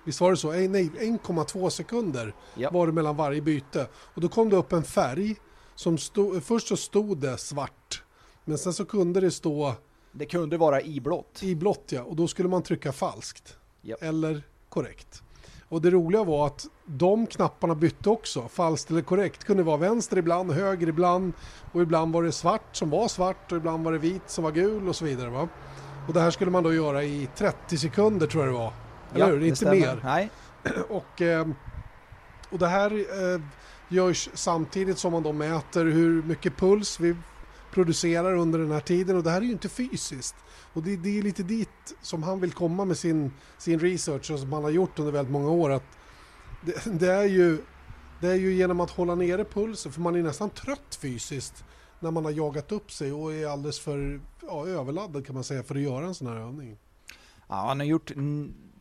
visst 0.07 0.21
var 0.21 0.31
det 0.31 0.37
så? 0.37 0.51
Nej, 0.51 0.91
1,2 0.99 1.69
sekunder 1.69 2.33
Ja. 2.55 2.69
var 2.73 2.87
det 2.87 2.93
mellan 2.93 3.15
varje 3.15 3.41
byte. 3.41 3.87
Och 3.95 4.21
då 4.21 4.29
kom 4.29 4.49
det 4.49 4.55
upp 4.55 4.73
en 4.73 4.83
färg 4.83 5.35
som 5.75 5.97
stod, 5.97 6.43
först 6.43 6.67
så 6.67 6.77
stod 6.77 7.17
det 7.17 7.37
svart, 7.37 8.03
men 8.45 8.57
sen 8.57 8.73
så 8.73 8.85
kunde 8.85 9.19
det 9.21 9.31
stå 9.31 9.73
Det 10.11 10.25
kunde 10.25 10.57
vara 10.57 10.81
i 10.81 10.99
blått. 11.01 11.43
i 11.43 11.55
blått 11.55 11.83
ja, 11.89 12.01
och 12.03 12.15
då 12.15 12.27
skulle 12.27 12.49
man 12.49 12.61
trycka 12.63 12.91
falskt. 12.91 13.57
Japp. 13.81 14.03
Eller 14.03 14.43
korrekt. 14.69 15.21
Och 15.69 15.81
det 15.81 15.89
roliga 15.91 16.23
var 16.23 16.47
att 16.47 16.65
de 16.85 17.27
knapparna 17.27 17.75
bytte 17.75 18.09
också. 18.09 18.47
Falskt 18.47 18.91
eller 18.91 19.01
korrekt 19.01 19.43
kunde 19.43 19.63
vara 19.63 19.77
vänster 19.77 20.17
ibland, 20.17 20.51
höger 20.51 20.87
ibland 20.87 21.33
och 21.71 21.81
ibland 21.81 22.13
var 22.13 22.23
det 22.23 22.31
svart 22.31 22.75
som 22.75 22.89
var 22.89 23.07
svart 23.07 23.51
och 23.51 23.57
ibland 23.57 23.83
var 23.83 23.91
det 23.91 23.97
vit 23.97 24.21
som 24.29 24.43
var 24.43 24.51
gul 24.51 24.87
och 24.89 24.95
så 24.95 25.05
vidare. 25.05 25.29
Va? 25.29 25.47
Och 26.07 26.13
det 26.13 26.19
här 26.21 26.31
skulle 26.31 26.51
man 26.51 26.63
då 26.63 26.73
göra 26.73 27.03
i 27.03 27.29
30 27.35 27.77
sekunder 27.77 28.27
tror 28.27 28.43
jag 28.45 28.53
det 28.53 28.59
var. 28.59 28.73
Eller 29.13 29.25
Ja, 29.25 29.31
hur? 29.31 29.43
Inte 29.43 29.55
stämmer. 29.55 29.79
mer. 29.79 30.01
Nej, 30.03 30.29
Och, 30.89 31.21
eh, 31.21 31.47
och 32.49 32.59
det 32.59 32.67
här 32.67 32.91
eh, 32.91 33.41
görs 33.89 34.29
samtidigt 34.33 34.97
som 34.97 35.11
man 35.11 35.23
då 35.23 35.33
mäter 35.33 35.85
hur 35.85 36.23
mycket 36.23 36.57
puls 36.57 36.99
vi 36.99 37.15
producerar 37.71 38.35
under 38.35 38.59
den 38.59 38.71
här 38.71 38.79
tiden 38.79 39.17
och 39.17 39.23
det 39.23 39.29
här 39.29 39.41
är 39.41 39.45
ju 39.45 39.51
inte 39.51 39.69
fysiskt. 39.69 40.35
Och 40.73 40.83
det, 40.83 40.95
det 40.95 41.19
är 41.19 41.21
lite 41.23 41.43
dit 41.43 41.69
som 42.01 42.23
han 42.23 42.39
vill 42.39 42.51
komma 42.51 42.85
med 42.85 42.97
sin, 42.97 43.31
sin 43.57 43.79
research 43.79 44.31
och 44.31 44.39
som 44.39 44.53
han 44.53 44.63
har 44.63 44.71
gjort 44.71 44.99
under 44.99 45.11
väldigt 45.11 45.31
många 45.31 45.49
år. 45.49 45.69
Att 45.69 45.83
det, 46.61 46.85
det, 46.99 47.11
är 47.11 47.23
ju, 47.23 47.57
det 48.21 48.27
är 48.27 48.35
ju 48.35 48.53
genom 48.53 48.79
att 48.79 48.89
hålla 48.91 49.15
nere 49.15 49.45
pulsen, 49.45 49.91
för 49.91 50.01
man 50.01 50.15
är 50.15 50.23
nästan 50.23 50.49
trött 50.49 50.97
fysiskt 51.01 51.63
när 51.99 52.11
man 52.11 52.25
har 52.25 52.31
jagat 52.31 52.71
upp 52.71 52.91
sig 52.91 53.13
och 53.13 53.33
är 53.33 53.47
alldeles 53.47 53.79
för 53.79 54.21
ja, 54.41 54.67
överladdad 54.67 55.25
kan 55.25 55.35
man 55.35 55.43
säga 55.43 55.63
för 55.63 55.75
att 55.75 55.81
göra 55.81 56.05
en 56.05 56.15
sån 56.15 56.27
här 56.27 56.35
övning. 56.35 56.77
Ja, 57.47 57.55
han 57.67 57.79
har 57.79 57.87
gjort 57.87 58.11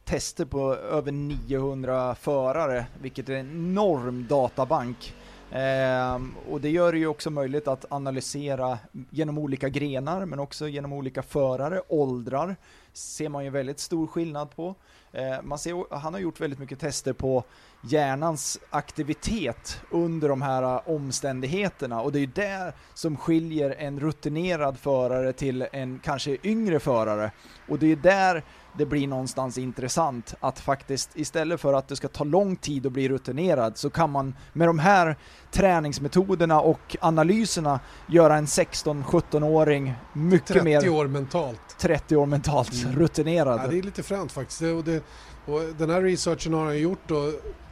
tester 0.07 0.45
på 0.45 0.75
över 0.75 1.13
900 1.13 2.15
förare, 2.15 2.87
vilket 3.01 3.29
är 3.29 3.35
en 3.35 3.51
enorm 3.51 4.27
databank. 4.29 5.15
Eh, 5.51 6.21
och 6.51 6.61
det 6.61 6.71
gör 6.71 6.93
det 6.93 6.99
ju 6.99 7.07
också 7.07 7.31
möjligt 7.31 7.69
att 7.69 7.85
analysera 7.89 8.79
genom 9.11 9.39
olika 9.39 9.69
grenar, 9.69 10.27
men 10.27 10.39
också 10.39 10.69
genom 10.69 10.93
olika 10.93 11.23
förare, 11.23 11.83
åldrar, 11.89 12.57
ser 12.93 13.29
man 13.29 13.45
ju 13.45 13.51
väldigt 13.51 13.81
stor 13.81 14.07
skillnad 14.07 14.57
på. 14.57 14.75
Eh, 15.13 15.43
man 15.43 15.59
ser, 15.59 15.95
han 15.95 16.15
har 16.15 16.21
gjort 16.21 16.41
väldigt 16.41 16.59
mycket 16.59 16.81
tester 16.81 17.13
på 17.13 17.45
hjärnans 17.81 18.59
aktivitet 18.71 19.81
under 19.91 20.29
de 20.29 20.43
här 20.43 20.63
äh, 20.63 20.81
omständigheterna 20.95 22.01
och 22.01 22.13
det 22.13 22.19
är 22.19 22.21
ju 22.21 22.27
det 22.27 22.73
som 22.95 23.17
skiljer 23.17 23.75
en 23.79 24.01
rutinerad 24.01 24.79
förare 24.79 25.33
till 25.33 25.67
en 25.73 26.01
kanske 26.05 26.37
yngre 26.43 26.81
förare. 26.81 27.31
Och 27.69 27.79
det 27.79 27.93
är 27.93 27.97
där 27.97 28.43
det 28.79 28.87
blir 28.87 29.09
någonstans 29.09 29.59
intressant 29.59 30.35
att 30.41 30.61
faktiskt 30.61 31.11
istället 31.15 31.61
för 31.61 31.73
att 31.73 31.89
det 31.89 31.97
ska 31.97 32.09
ta 32.09 32.25
lång 32.25 32.57
tid 32.57 32.87
att 32.87 32.93
bli 32.93 33.09
rutinerad 33.09 33.79
så 33.79 33.91
kan 33.91 34.11
man 34.11 34.35
med 34.53 34.69
de 34.69 34.79
här 34.79 35.17
träningsmetoderna 35.51 36.61
och 36.61 36.97
analyserna 37.01 37.81
göra 38.09 38.37
en 38.37 38.47
16-17-åring 38.47 39.95
mycket 40.13 40.49
30 40.49 40.65
mer 40.65 40.89
år 40.89 41.07
mentalt. 41.07 41.79
30 41.79 42.17
år 42.17 42.27
mentalt 42.27 42.87
rutinerad. 42.87 43.61
Ja, 43.65 43.67
det 43.67 43.79
är 43.79 43.83
lite 43.83 44.03
fränt 44.03 44.33
faktiskt. 44.33 44.63
Och, 44.63 44.85
det, 44.85 45.03
och 45.47 45.61
den 45.79 45.91
här 45.91 46.03
researchen 46.03 46.55
har 46.55 46.65
han 46.65 46.79
gjort 46.79 47.11
och, 47.11 47.29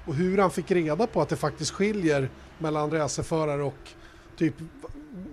och 0.07 0.15
hur 0.15 0.39
han 0.39 0.51
fick 0.51 0.71
reda 0.71 1.07
på 1.07 1.23
att 1.23 1.29
det 1.29 1.37
faktiskt 1.37 1.71
skiljer 1.71 2.31
mellan 2.59 2.91
racerförare 2.91 3.63
och 3.63 3.91
typ 4.37 4.55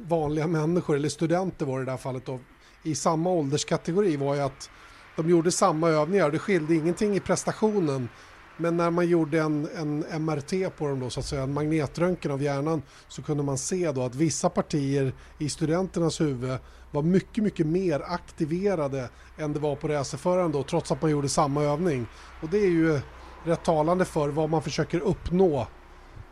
vanliga 0.07 0.47
människor, 0.47 0.95
eller 0.95 1.09
studenter 1.09 1.65
var 1.65 1.77
det 1.77 1.81
i 1.81 1.85
det 1.85 1.91
här 1.91 1.97
fallet 1.97 2.25
då, 2.25 2.39
i 2.83 2.95
samma 2.95 3.29
ålderskategori 3.29 4.17
var 4.17 4.35
ju 4.35 4.41
att 4.41 4.69
de 5.15 5.29
gjorde 5.29 5.51
samma 5.51 5.89
övningar 5.89 6.25
och 6.25 6.31
det 6.31 6.39
skilde 6.39 6.75
ingenting 6.75 7.15
i 7.15 7.19
prestationen. 7.19 8.09
Men 8.57 8.77
när 8.77 8.91
man 8.91 9.07
gjorde 9.07 9.39
en, 9.39 9.67
en 9.77 10.23
MRT 10.25 10.77
på 10.77 10.87
dem 10.87 10.99
då, 10.99 11.09
så 11.09 11.19
att 11.19 11.25
säga, 11.25 11.43
en 11.43 11.53
magnetröntgen 11.53 12.31
av 12.31 12.41
hjärnan, 12.41 12.81
så 13.07 13.21
kunde 13.21 13.43
man 13.43 13.57
se 13.57 13.91
då 13.91 14.03
att 14.03 14.15
vissa 14.15 14.49
partier 14.49 15.13
i 15.37 15.49
studenternas 15.49 16.21
huvud 16.21 16.57
var 16.91 17.01
mycket, 17.01 17.43
mycket 17.43 17.67
mer 17.67 18.01
aktiverade 18.07 19.09
än 19.37 19.53
det 19.53 19.59
var 19.59 19.75
på 19.75 19.87
racerföraren 19.87 20.51
då, 20.51 20.63
trots 20.63 20.91
att 20.91 21.01
man 21.01 21.11
gjorde 21.11 21.29
samma 21.29 21.63
övning. 21.63 22.07
Och 22.41 22.49
det 22.49 22.57
är 22.57 22.69
ju 22.69 22.99
rätt 23.43 23.63
talande 23.63 24.05
för 24.05 24.29
vad 24.29 24.49
man 24.49 24.61
försöker 24.61 24.99
uppnå 24.99 25.67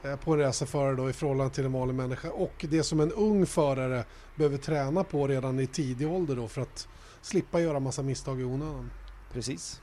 eh, 0.04 0.16
på 0.16 0.34
en 0.34 0.40
racerförare 0.40 0.96
då 0.96 1.10
i 1.10 1.14
förhållande 1.14 1.54
till 1.54 1.66
en 1.66 1.72
vanlig 1.72 1.96
människa 1.96 2.30
och 2.30 2.66
det 2.70 2.84
som 2.84 3.00
en 3.00 3.12
ung 3.12 3.46
förare 3.46 4.04
behöver 4.36 4.58
träna 4.58 5.04
på 5.04 5.28
redan 5.28 5.60
i 5.60 5.68
tidig 5.68 6.12
ålder 6.12 6.36
då 6.36 6.48
för 6.48 6.62
att 6.62 6.88
slippa 7.22 7.62
göra 7.62 7.80
massa 7.80 8.04
misstag 8.04 8.42
i 8.42 8.44
onödan. 8.44 8.90
Precis. 9.34 9.82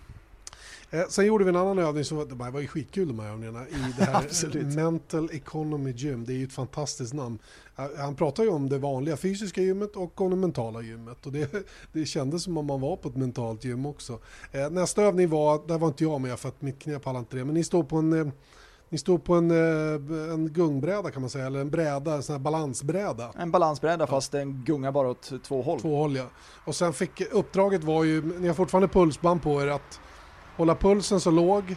Eh, 0.90 1.08
sen 1.08 1.26
gjorde 1.26 1.44
vi 1.44 1.48
en 1.48 1.56
annan 1.56 1.78
övning 1.78 2.04
som 2.04 2.16
var, 2.16 2.24
det 2.24 2.50
var 2.50 2.60
ju 2.60 2.66
skitkul 2.66 3.08
de 3.08 3.18
här 3.18 3.30
övningarna 3.30 3.68
i 3.68 3.94
det 3.98 4.04
här. 4.04 4.74
Mental 4.76 5.28
Economy 5.32 5.92
Gym. 5.92 6.24
Det 6.24 6.32
är 6.32 6.36
ju 6.36 6.44
ett 6.44 6.52
fantastiskt 6.52 7.14
namn. 7.14 7.38
Eh, 7.76 7.84
Han 7.98 8.14
pratar 8.14 8.42
ju 8.42 8.48
om 8.48 8.68
det 8.68 8.78
vanliga 8.78 9.16
fysiska 9.16 9.62
gymmet 9.62 9.96
och 9.96 10.20
om 10.20 10.30
det 10.30 10.36
mentala 10.36 10.82
gymmet. 10.82 11.26
Och 11.26 11.32
det, 11.32 11.50
det 11.92 12.06
kändes 12.06 12.42
som 12.42 12.58
om 12.58 12.66
man 12.66 12.80
var 12.80 12.96
på 12.96 13.08
ett 13.08 13.16
mentalt 13.16 13.64
gym 13.64 13.86
också. 13.86 14.18
Eh, 14.52 14.70
nästa 14.70 15.02
övning 15.02 15.28
var, 15.28 15.68
där 15.68 15.78
var 15.78 15.88
inte 15.88 16.04
jag 16.04 16.20
med 16.20 16.38
för 16.38 16.48
att 16.48 16.62
mitt 16.62 16.78
knä 16.78 16.98
pallade 16.98 17.18
inte 17.18 17.36
det, 17.36 17.44
men 17.44 17.54
ni 17.54 17.64
står 17.64 17.82
på 17.82 17.96
en 17.96 18.12
eh, 18.12 18.32
ni 18.88 18.98
står 18.98 19.18
på 19.18 19.34
en, 19.34 19.50
eh, 19.50 20.32
en 20.32 20.52
gungbräda 20.52 21.10
kan 21.10 21.22
man 21.22 21.30
säga, 21.30 21.46
eller 21.46 21.60
en 21.60 21.70
bräda, 21.70 22.14
en 22.14 22.22
sån 22.22 22.32
här 22.32 22.40
balansbräda. 22.40 23.32
En 23.36 23.50
balansbräda 23.50 24.06
fast 24.06 24.32
den 24.32 24.64
gungar 24.64 24.92
bara 24.92 25.08
åt 25.08 25.32
två 25.44 25.62
håll. 25.62 25.80
Två 25.80 25.96
håll 25.96 26.16
ja. 26.16 26.26
Och 26.64 26.74
sen 26.74 26.92
fick 26.92 27.20
uppdraget 27.20 27.84
var 27.84 28.04
ju, 28.04 28.40
ni 28.40 28.48
har 28.48 28.54
fortfarande 28.54 28.88
pulsband 28.88 29.42
på 29.42 29.62
er, 29.62 29.66
att 29.66 30.00
hålla 30.56 30.74
pulsen 30.74 31.20
så 31.20 31.30
låg 31.30 31.76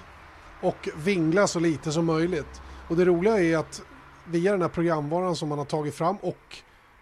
och 0.61 0.89
vingla 0.97 1.47
så 1.47 1.59
lite 1.59 1.91
som 1.91 2.05
möjligt. 2.05 2.61
Och 2.89 2.95
det 2.95 3.05
roliga 3.05 3.39
är 3.39 3.57
att 3.57 3.81
via 4.27 4.51
den 4.51 4.61
här 4.61 4.69
programvaran 4.69 5.35
som 5.35 5.49
man 5.49 5.57
har 5.57 5.65
tagit 5.65 5.95
fram 5.95 6.15
och 6.15 6.57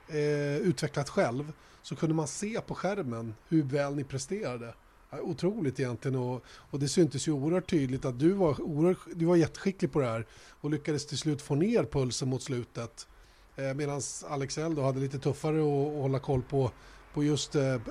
eh, 0.07 0.57
utvecklat 0.57 1.09
själv 1.09 1.51
så 1.81 1.95
kunde 1.95 2.15
man 2.15 2.27
se 2.27 2.61
på 2.61 2.75
skärmen 2.75 3.35
hur 3.49 3.63
väl 3.63 3.95
ni 3.95 4.03
presterade. 4.03 4.73
Otroligt 5.11 5.79
egentligen 5.79 6.17
och, 6.17 6.43
och 6.47 6.79
det 6.79 6.87
syntes 6.87 7.27
ju 7.27 7.31
oerhört 7.31 7.69
tydligt 7.69 8.05
att 8.05 8.19
du 8.19 8.33
var, 8.33 8.61
oerhört, 8.61 8.97
du 9.15 9.25
var 9.25 9.35
jätteskicklig 9.35 9.91
på 9.91 9.99
det 9.99 10.07
här 10.07 10.25
och 10.49 10.69
lyckades 10.69 11.05
till 11.05 11.17
slut 11.17 11.41
få 11.41 11.55
ner 11.55 11.83
pulsen 11.83 12.29
mot 12.29 12.43
slutet. 12.43 13.07
Eh, 13.55 13.73
Medan 13.73 14.01
Alex 14.29 14.57
L 14.57 14.75
då 14.75 14.81
hade 14.81 14.99
lite 14.99 15.19
tuffare 15.19 15.59
att, 15.59 15.87
att 15.87 16.01
hålla 16.01 16.19
koll 16.19 16.41
på, 16.41 16.71
på 17.13 17.23
just 17.23 17.55
eh, 17.55 17.81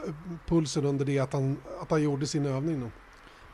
pulsen 0.46 0.84
under 0.84 1.04
det 1.04 1.18
att 1.18 1.32
han, 1.32 1.56
att 1.80 1.90
han 1.90 2.02
gjorde 2.02 2.26
sin 2.26 2.46
övning. 2.46 2.80
Då. 2.80 2.90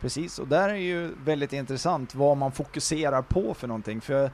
Precis, 0.01 0.39
och 0.39 0.49
där 0.49 0.69
är 0.69 0.75
ju 0.75 1.15
väldigt 1.25 1.53
intressant 1.53 2.15
vad 2.15 2.37
man 2.37 2.53
fokuserar 2.53 3.23
på 3.23 3.55
för 3.55 3.69
någonting. 3.69 4.01
För, 4.01 4.31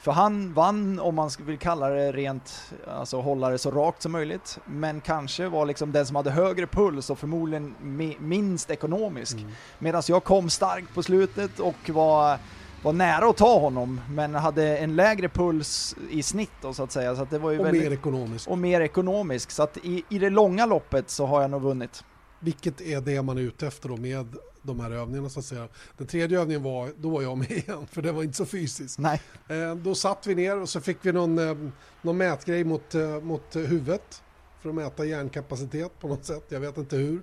för 0.00 0.12
han 0.12 0.52
vann, 0.54 0.98
om 1.00 1.14
man 1.14 1.30
vill 1.46 1.58
kalla 1.58 1.88
det 1.88 2.12
rent, 2.12 2.72
alltså 2.88 3.20
hålla 3.20 3.50
det 3.50 3.58
så 3.58 3.70
rakt 3.70 4.02
som 4.02 4.12
möjligt, 4.12 4.58
men 4.66 5.00
kanske 5.00 5.48
var 5.48 5.66
liksom 5.66 5.92
den 5.92 6.06
som 6.06 6.16
hade 6.16 6.30
högre 6.30 6.66
puls 6.66 7.10
och 7.10 7.18
förmodligen 7.18 7.74
mi- 7.82 8.20
minst 8.20 8.70
ekonomisk. 8.70 9.36
Medan 9.78 10.02
jag 10.08 10.24
kom 10.24 10.50
starkt 10.50 10.94
på 10.94 11.02
slutet 11.02 11.58
och 11.60 11.90
var, 11.90 12.38
var 12.82 12.92
nära 12.92 13.26
att 13.30 13.36
ta 13.36 13.58
honom, 13.58 14.00
men 14.10 14.34
hade 14.34 14.78
en 14.78 14.96
lägre 14.96 15.28
puls 15.28 15.96
i 16.10 16.22
snitt 16.22 16.50
då, 16.62 16.72
så 16.72 16.82
att 16.82 16.92
säga. 16.92 17.16
Så 17.16 17.22
att 17.22 17.30
det 17.30 17.38
var 17.38 17.50
ju 17.50 17.58
Och 17.58 17.64
väldigt, 17.66 17.82
mer 17.82 17.92
ekonomiskt. 17.92 18.48
och 18.48 18.58
mer 18.58 18.80
ekonomisk. 18.80 19.50
Så 19.50 19.62
att 19.62 19.76
i, 19.76 20.04
i 20.08 20.18
det 20.18 20.30
långa 20.30 20.66
loppet 20.66 21.10
så 21.10 21.26
har 21.26 21.40
jag 21.40 21.50
nog 21.50 21.62
vunnit. 21.62 22.04
Vilket 22.40 22.80
är 22.80 23.00
det 23.00 23.22
man 23.22 23.38
är 23.38 23.42
ute 23.42 23.66
efter 23.66 23.88
då 23.88 23.96
med 23.96 24.36
de 24.62 24.80
här 24.80 24.90
övningarna 24.90 25.28
så 25.28 25.38
att 25.38 25.46
säga. 25.46 25.68
Den 25.96 26.06
tredje 26.06 26.40
övningen 26.40 26.62
var, 26.62 26.92
då 26.96 27.10
var 27.10 27.22
jag 27.22 27.38
med 27.38 27.50
igen, 27.50 27.86
för 27.90 28.02
det 28.02 28.12
var 28.12 28.22
inte 28.22 28.36
så 28.36 28.46
fysiskt. 28.46 28.98
Nej. 28.98 29.22
Eh, 29.48 29.74
då 29.74 29.94
satt 29.94 30.26
vi 30.26 30.34
ner 30.34 30.60
och 30.60 30.68
så 30.68 30.80
fick 30.80 30.98
vi 31.02 31.12
någon, 31.12 31.38
eh, 31.38 31.70
någon 32.02 32.16
mätgrej 32.16 32.64
mot, 32.64 32.94
eh, 32.94 33.20
mot 33.20 33.56
huvudet 33.56 34.22
för 34.60 34.68
att 34.68 34.74
mäta 34.74 35.04
hjärnkapacitet 35.04 36.00
på 36.00 36.08
något 36.08 36.24
sätt, 36.24 36.44
jag 36.48 36.60
vet 36.60 36.76
inte 36.76 36.96
hur. 36.96 37.22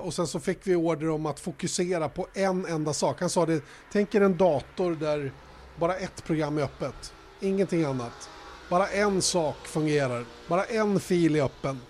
Och 0.00 0.14
sen 0.14 0.26
så 0.26 0.40
fick 0.40 0.58
vi 0.62 0.74
order 0.74 1.10
om 1.10 1.26
att 1.26 1.40
fokusera 1.40 2.08
på 2.08 2.26
en 2.34 2.66
enda 2.66 2.92
sak. 2.92 3.20
Han 3.20 3.30
sa 3.30 3.46
det, 3.46 3.62
tänk 3.92 4.14
er 4.14 4.20
en 4.20 4.36
dator 4.36 4.94
där 4.94 5.32
bara 5.78 5.96
ett 5.96 6.24
program 6.24 6.58
är 6.58 6.62
öppet, 6.62 7.14
ingenting 7.40 7.84
annat. 7.84 8.30
Bara 8.70 8.88
en 8.88 9.22
sak 9.22 9.56
fungerar, 9.66 10.24
bara 10.48 10.64
en 10.64 11.00
fil 11.00 11.36
är 11.36 11.42
öppen. 11.42 11.80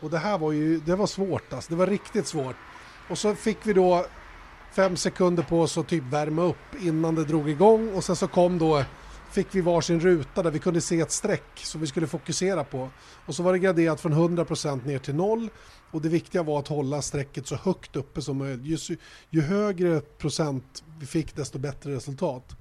Och 0.00 0.10
det 0.10 0.18
här 0.18 0.38
var 0.38 0.52
ju, 0.52 0.80
det 0.80 0.96
var 0.96 1.06
svårt 1.06 1.52
alltså, 1.52 1.70
det 1.70 1.76
var 1.76 1.86
riktigt 1.86 2.26
svårt. 2.26 2.56
Och 3.10 3.18
så 3.18 3.34
fick 3.34 3.58
vi 3.62 3.72
då 3.72 4.06
fem 4.72 4.96
sekunder 4.96 5.42
på 5.42 5.60
oss 5.60 5.78
att 5.78 5.88
typ 5.88 6.04
värma 6.04 6.42
upp 6.42 6.82
innan 6.82 7.14
det 7.14 7.24
drog 7.24 7.50
igång 7.50 7.94
och 7.94 8.04
sen 8.04 8.16
så 8.16 8.28
kom 8.28 8.58
då 8.58 8.84
fick 9.30 9.46
vi 9.50 9.60
varsin 9.60 10.00
ruta 10.00 10.42
där 10.42 10.50
vi 10.50 10.58
kunde 10.58 10.80
se 10.80 11.00
ett 11.00 11.10
streck 11.10 11.60
som 11.64 11.80
vi 11.80 11.86
skulle 11.86 12.06
fokusera 12.06 12.64
på. 12.64 12.88
Och 13.26 13.34
så 13.34 13.42
var 13.42 13.52
det 13.52 13.58
graderat 13.58 14.00
från 14.00 14.14
100% 14.14 14.86
ner 14.86 14.98
till 14.98 15.14
0 15.14 15.48
och 15.90 16.02
det 16.02 16.08
viktiga 16.08 16.42
var 16.42 16.58
att 16.58 16.68
hålla 16.68 17.02
strecket 17.02 17.46
så 17.46 17.54
högt 17.54 17.96
uppe 17.96 18.22
som 18.22 18.38
möjligt. 18.38 18.90
Ju, 18.90 18.96
ju 19.30 19.40
högre 19.40 20.00
procent 20.00 20.84
vi 21.00 21.06
fick 21.06 21.36
desto 21.36 21.58
bättre 21.58 21.94
resultat. 21.94 22.56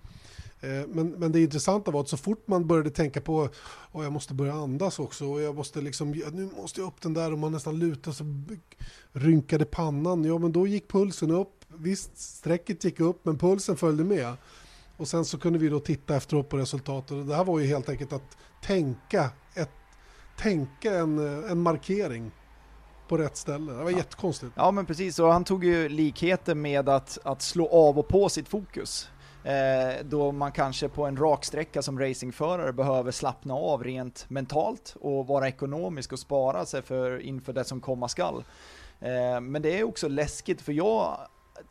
Eh, 0.61 0.87
Men, 0.87 1.09
men 1.09 1.31
det 1.31 1.41
intressanta 1.41 1.91
var 1.91 2.01
att 2.01 2.09
så 2.09 2.17
fort 2.17 2.47
man 2.47 2.67
började 2.67 2.89
tänka 2.89 3.21
på 3.21 3.43
att 3.43 4.03
jag 4.03 4.11
måste 4.11 4.33
börja 4.33 4.53
andas 4.53 4.99
också 4.99 5.25
och 5.25 5.41
jag 5.41 5.55
måste 5.55 5.81
liksom, 5.81 6.15
ja, 6.15 6.27
nu 6.31 6.49
måste 6.57 6.81
jag 6.81 6.87
upp 6.87 7.01
den 7.01 7.13
där 7.13 7.31
och 7.31 7.39
man 7.39 7.51
nästan 7.51 7.79
lutar 7.79 8.11
sig 8.11 8.25
rynkade 9.11 9.65
pannan, 9.65 10.23
ja 10.23 10.37
men 10.37 10.51
då 10.51 10.67
gick 10.67 10.87
pulsen 10.91 11.31
upp. 11.31 11.65
Visst, 11.67 12.17
strecket 12.17 12.83
gick 12.83 12.99
upp 12.99 13.25
men 13.25 13.37
pulsen 13.37 13.77
följde 13.77 14.03
med. 14.03 14.33
Och 14.97 15.07
sen 15.07 15.25
så 15.25 15.37
kunde 15.37 15.59
vi 15.59 15.69
då 15.69 15.79
titta 15.79 16.15
efteråt 16.15 16.49
på 16.49 16.57
resultatet 16.57 17.11
och 17.11 17.25
det 17.25 17.35
här 17.35 17.43
var 17.43 17.59
ju 17.59 17.67
helt 17.67 17.89
enkelt 17.89 18.13
att 18.13 18.37
tänka, 18.63 19.29
ett, 19.55 19.71
tänka 20.37 20.93
en, 20.93 21.19
en 21.49 21.61
markering 21.61 22.31
på 23.07 23.17
rätt 23.17 23.37
ställe. 23.37 23.71
Det 23.71 23.83
var 23.83 23.91
jättekonstigt. 23.91 24.53
Ja 24.55 24.71
men 24.71 24.85
precis, 24.85 25.19
och 25.19 25.33
han 25.33 25.43
tog 25.43 25.63
ju 25.63 25.89
likheter 25.89 26.55
med 26.55 26.89
att, 26.89 27.17
att 27.23 27.41
slå 27.41 27.67
av 27.67 27.99
och 27.99 28.07
på 28.07 28.29
sitt 28.29 28.47
fokus. 28.47 29.09
Eh, 29.43 30.05
då 30.05 30.31
man 30.31 30.51
kanske 30.51 30.89
på 30.89 31.05
en 31.05 31.17
raksträcka 31.17 31.81
som 31.81 31.99
racingförare 31.99 32.73
behöver 32.73 33.11
slappna 33.11 33.53
av 33.53 33.83
rent 33.83 34.25
mentalt 34.29 34.95
och 35.01 35.27
vara 35.27 35.47
ekonomisk 35.47 36.13
och 36.13 36.19
spara 36.19 36.65
sig 36.65 36.81
för, 36.81 37.19
inför 37.19 37.53
det 37.53 37.63
som 37.63 37.81
komma 37.81 38.07
skall. 38.07 38.43
Eh, 38.99 39.41
men 39.41 39.61
det 39.61 39.79
är 39.79 39.83
också 39.83 40.07
läskigt 40.07 40.61
för 40.61 40.73
jag 40.73 41.17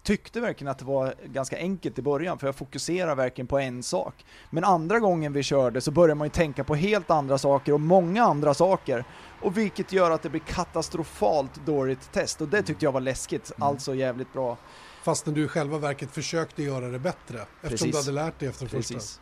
tyckte 0.02 0.40
verkligen 0.40 0.70
att 0.70 0.78
det 0.78 0.84
var 0.84 1.14
ganska 1.24 1.58
enkelt 1.58 1.98
i 1.98 2.02
början 2.02 2.38
för 2.38 2.46
jag 2.46 2.54
fokuserar 2.54 3.14
verkligen 3.14 3.46
på 3.46 3.58
en 3.58 3.82
sak. 3.82 4.24
Men 4.50 4.64
andra 4.64 4.98
gången 4.98 5.32
vi 5.32 5.42
körde 5.42 5.80
så 5.80 5.90
börjar 5.90 6.14
man 6.14 6.26
ju 6.26 6.30
tänka 6.30 6.64
på 6.64 6.74
helt 6.74 7.10
andra 7.10 7.38
saker 7.38 7.72
och 7.72 7.80
många 7.80 8.22
andra 8.22 8.54
saker. 8.54 9.04
Och 9.40 9.56
vilket 9.58 9.92
gör 9.92 10.10
att 10.10 10.22
det 10.22 10.28
blir 10.28 10.40
katastrofalt 10.40 11.66
dåligt 11.66 12.12
test 12.12 12.40
och 12.40 12.48
det 12.48 12.62
tyckte 12.62 12.84
jag 12.84 12.92
var 12.92 13.00
läskigt, 13.00 13.52
alltså 13.58 13.94
jävligt 13.94 14.32
bra. 14.32 14.56
Fastän 15.02 15.34
du 15.34 15.44
i 15.44 15.48
själva 15.48 15.78
verket 15.78 16.10
försökte 16.10 16.62
göra 16.62 16.88
det 16.88 16.98
bättre. 16.98 17.40
Eftersom 17.62 17.68
Precis. 17.90 17.90
du 18.06 18.12
hade 18.12 18.24
lärt 18.26 18.38
dig 18.40 18.48
efter 18.48 18.66
första. 18.66 18.94
Precis. 18.94 19.20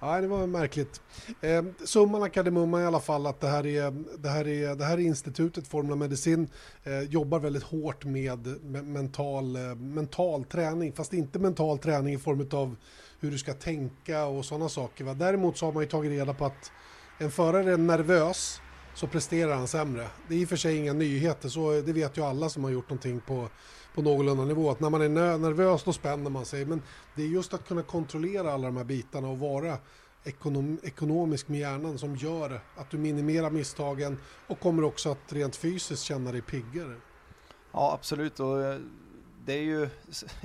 Nej, 0.00 0.22
det 0.22 0.28
var 0.28 0.46
märkligt. 0.46 1.00
Eh, 1.40 1.64
summan 1.84 2.22
av 2.22 2.28
kardemumman 2.28 2.82
i 2.82 2.84
alla 2.84 3.00
fall 3.00 3.26
att 3.26 3.40
det 3.40 3.48
här 3.48 3.66
är, 3.66 4.04
det 4.18 4.28
här 4.28 4.48
är, 4.48 4.74
det 4.74 4.84
här 4.84 4.98
är 4.98 5.02
institutet 5.02 5.68
Formula 5.68 5.96
Medicin 5.96 6.48
eh, 6.84 7.00
jobbar 7.00 7.38
väldigt 7.38 7.62
hårt 7.62 8.04
med 8.04 8.46
me- 8.46 8.82
mental, 8.82 9.56
eh, 9.56 9.74
mental 9.74 10.44
träning, 10.44 10.92
fast 10.92 11.12
inte 11.12 11.38
mental 11.38 11.78
träning 11.78 12.14
i 12.14 12.18
form 12.18 12.48
av 12.52 12.76
hur 13.20 13.30
du 13.30 13.38
ska 13.38 13.54
tänka 13.54 14.24
och 14.24 14.44
sådana 14.44 14.68
saker. 14.68 15.04
Va? 15.04 15.14
Däremot 15.14 15.58
så 15.58 15.66
har 15.66 15.72
man 15.72 15.82
ju 15.82 15.88
tagit 15.88 16.10
reda 16.10 16.34
på 16.34 16.44
att 16.46 16.72
en 17.18 17.30
förare 17.30 17.72
är 17.72 17.76
nervös 17.76 18.60
så 18.94 19.06
presterar 19.06 19.54
han 19.54 19.68
sämre. 19.68 20.06
Det 20.28 20.34
är 20.34 20.38
i 20.38 20.44
och 20.44 20.48
för 20.48 20.56
sig 20.56 20.76
inga 20.76 20.92
nyheter, 20.92 21.48
så 21.48 21.70
det 21.80 21.92
vet 21.92 22.16
ju 22.18 22.24
alla 22.24 22.48
som 22.48 22.64
har 22.64 22.70
gjort 22.70 22.88
någonting 22.90 23.20
på, 23.20 23.48
på 23.94 24.02
någorlunda 24.02 24.44
nivå. 24.44 24.70
Att 24.70 24.80
när 24.80 24.90
man 24.90 25.02
är 25.02 25.38
nervös 25.38 25.82
då 25.84 25.92
spänner 25.92 26.30
man 26.30 26.44
sig. 26.44 26.64
Men 26.64 26.82
det 27.14 27.22
är 27.22 27.26
just 27.26 27.54
att 27.54 27.68
kunna 27.68 27.82
kontrollera 27.82 28.52
alla 28.52 28.66
de 28.66 28.76
här 28.76 28.84
bitarna 28.84 29.28
och 29.28 29.38
vara 29.38 29.78
ekonom, 30.24 30.78
ekonomisk 30.82 31.48
med 31.48 31.60
hjärnan 31.60 31.98
som 31.98 32.16
gör 32.16 32.60
att 32.76 32.90
du 32.90 32.98
minimerar 32.98 33.50
misstagen 33.50 34.18
och 34.46 34.60
kommer 34.60 34.84
också 34.84 35.10
att 35.10 35.32
rent 35.32 35.56
fysiskt 35.56 36.02
känna 36.02 36.32
dig 36.32 36.42
piggare. 36.42 36.96
Ja, 37.72 37.92
absolut. 37.94 38.40
Och 38.40 38.62
eh, 38.62 38.78
det 39.44 39.52
är 39.52 39.62
ju 39.62 39.88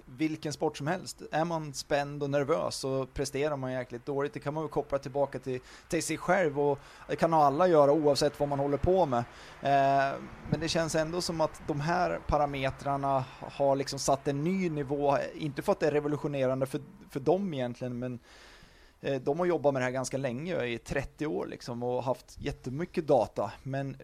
vilken 0.06 0.54
sport 0.54 0.78
som 0.78 0.88
helst. 0.88 1.22
Är 1.32 1.46
man 1.46 1.74
spänd 1.74 2.24
och 2.24 2.30
nervös 2.30 2.76
så 2.76 3.06
presterar 3.06 3.58
man 3.58 3.72
jäkligt 3.72 4.06
dåligt. 4.06 4.34
Det 4.34 4.40
kan 4.40 4.54
man 4.54 4.64
ju 4.64 4.68
koppla 4.68 5.00
tillbaka 5.00 5.40
till, 5.40 5.60
till 5.90 6.04
sig 6.04 6.18
själv 6.18 6.60
och 6.60 6.80
det 7.08 7.16
kan 7.16 7.34
alla 7.34 7.68
göra 7.68 7.92
oavsett 7.92 8.40
vad 8.40 8.50
man 8.50 8.60
håller 8.60 8.78
på 8.78 9.06
med. 9.06 9.20
Eh, 9.62 10.20
men 10.50 10.60
det 10.60 10.68
känns 10.68 10.96
ändå 10.96 11.22
som 11.22 11.42
att 11.42 11.62
de 11.68 11.80
här 11.80 12.20
parametrarna 12.28 13.26
har 13.40 13.76
liksom 13.76 14.00
satt 14.00 14.28
en 14.28 14.44
ny 14.44 14.70
nivå. 14.70 15.18
Inte 15.36 15.62
för 15.62 15.72
att 15.72 15.80
det 15.80 15.88
är 15.88 15.92
revolutionerande 15.92 16.66
för, 16.66 16.82
för 17.10 17.20
dem 17.20 17.54
egentligen, 17.54 18.00
men 18.00 18.20
eh, 19.02 19.22
de 19.22 19.40
har 19.40 19.46
jobbat 19.46 19.74
med 19.74 19.82
det 19.82 19.86
här 19.86 19.92
ganska 19.92 20.18
länge, 20.18 20.66
i 20.66 20.78
30 20.78 21.28
år 21.28 21.46
liksom, 21.46 21.84
och 21.84 22.04
haft 22.04 22.38
jättemycket 22.40 23.08
data. 23.08 23.52
Men 23.64 23.98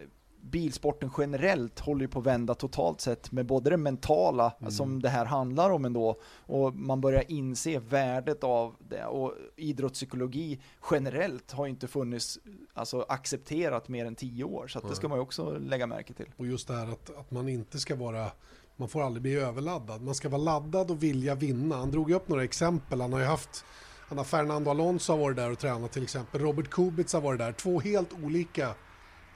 bilsporten 0.50 1.10
generellt 1.18 1.80
håller 1.80 2.00
ju 2.00 2.08
på 2.08 2.18
att 2.18 2.26
vända 2.26 2.54
totalt 2.54 3.00
sett 3.00 3.32
med 3.32 3.46
både 3.46 3.70
det 3.70 3.76
mentala 3.76 4.52
som 4.68 5.02
det 5.02 5.08
här 5.08 5.24
handlar 5.24 5.70
om 5.70 5.84
ändå 5.84 6.20
och 6.46 6.74
man 6.74 7.00
börjar 7.00 7.24
inse 7.28 7.78
värdet 7.78 8.44
av 8.44 8.74
det 8.88 9.04
och 9.04 9.32
idrottspsykologi 9.56 10.60
generellt 10.90 11.52
har 11.52 11.66
ju 11.66 11.70
inte 11.70 11.88
funnits 11.88 12.38
alltså 12.72 13.04
accepterat 13.08 13.88
mer 13.88 14.06
än 14.06 14.14
tio 14.14 14.44
år 14.44 14.68
så 14.68 14.78
att 14.78 14.88
det 14.88 14.94
ska 14.94 15.08
man 15.08 15.18
ju 15.18 15.22
också 15.22 15.58
lägga 15.58 15.86
märke 15.86 16.12
till. 16.12 16.26
Och 16.36 16.46
just 16.46 16.68
det 16.68 16.74
här 16.74 16.86
att, 16.92 17.18
att 17.18 17.30
man 17.30 17.48
inte 17.48 17.78
ska 17.78 17.96
vara, 17.96 18.30
man 18.76 18.88
får 18.88 19.02
aldrig 19.02 19.22
bli 19.22 19.34
överladdad. 19.34 20.02
Man 20.02 20.14
ska 20.14 20.28
vara 20.28 20.42
laddad 20.42 20.90
och 20.90 21.02
vilja 21.02 21.34
vinna. 21.34 21.76
Han 21.76 21.90
drog 21.90 22.10
ju 22.10 22.16
upp 22.16 22.28
några 22.28 22.44
exempel. 22.44 23.00
Han 23.00 23.12
har 23.12 23.20
ju 23.20 23.26
haft, 23.26 23.64
han 24.08 24.18
har 24.18 24.24
Fernando 24.24 24.70
Alonso 24.70 25.12
har 25.12 25.18
varit 25.18 25.36
där 25.36 25.50
och 25.50 25.58
tränat 25.58 25.92
till 25.92 26.02
exempel. 26.02 26.40
Robert 26.40 26.70
Kubica 26.70 27.16
har 27.16 27.22
varit 27.22 27.38
där. 27.38 27.52
Två 27.52 27.80
helt 27.80 28.12
olika 28.22 28.74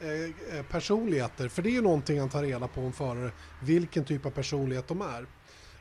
Eh, 0.00 0.58
eh, 0.58 0.62
personligheter. 0.70 1.48
För 1.48 1.62
det 1.62 1.68
är 1.68 1.72
ju 1.72 1.82
någonting 1.82 2.20
han 2.20 2.28
tar 2.28 2.42
reda 2.42 2.68
på 2.68 2.80
om 2.80 2.92
förare, 2.92 3.30
vilken 3.62 4.04
typ 4.04 4.26
av 4.26 4.30
personlighet 4.30 4.88
de 4.88 5.00
är. 5.00 5.26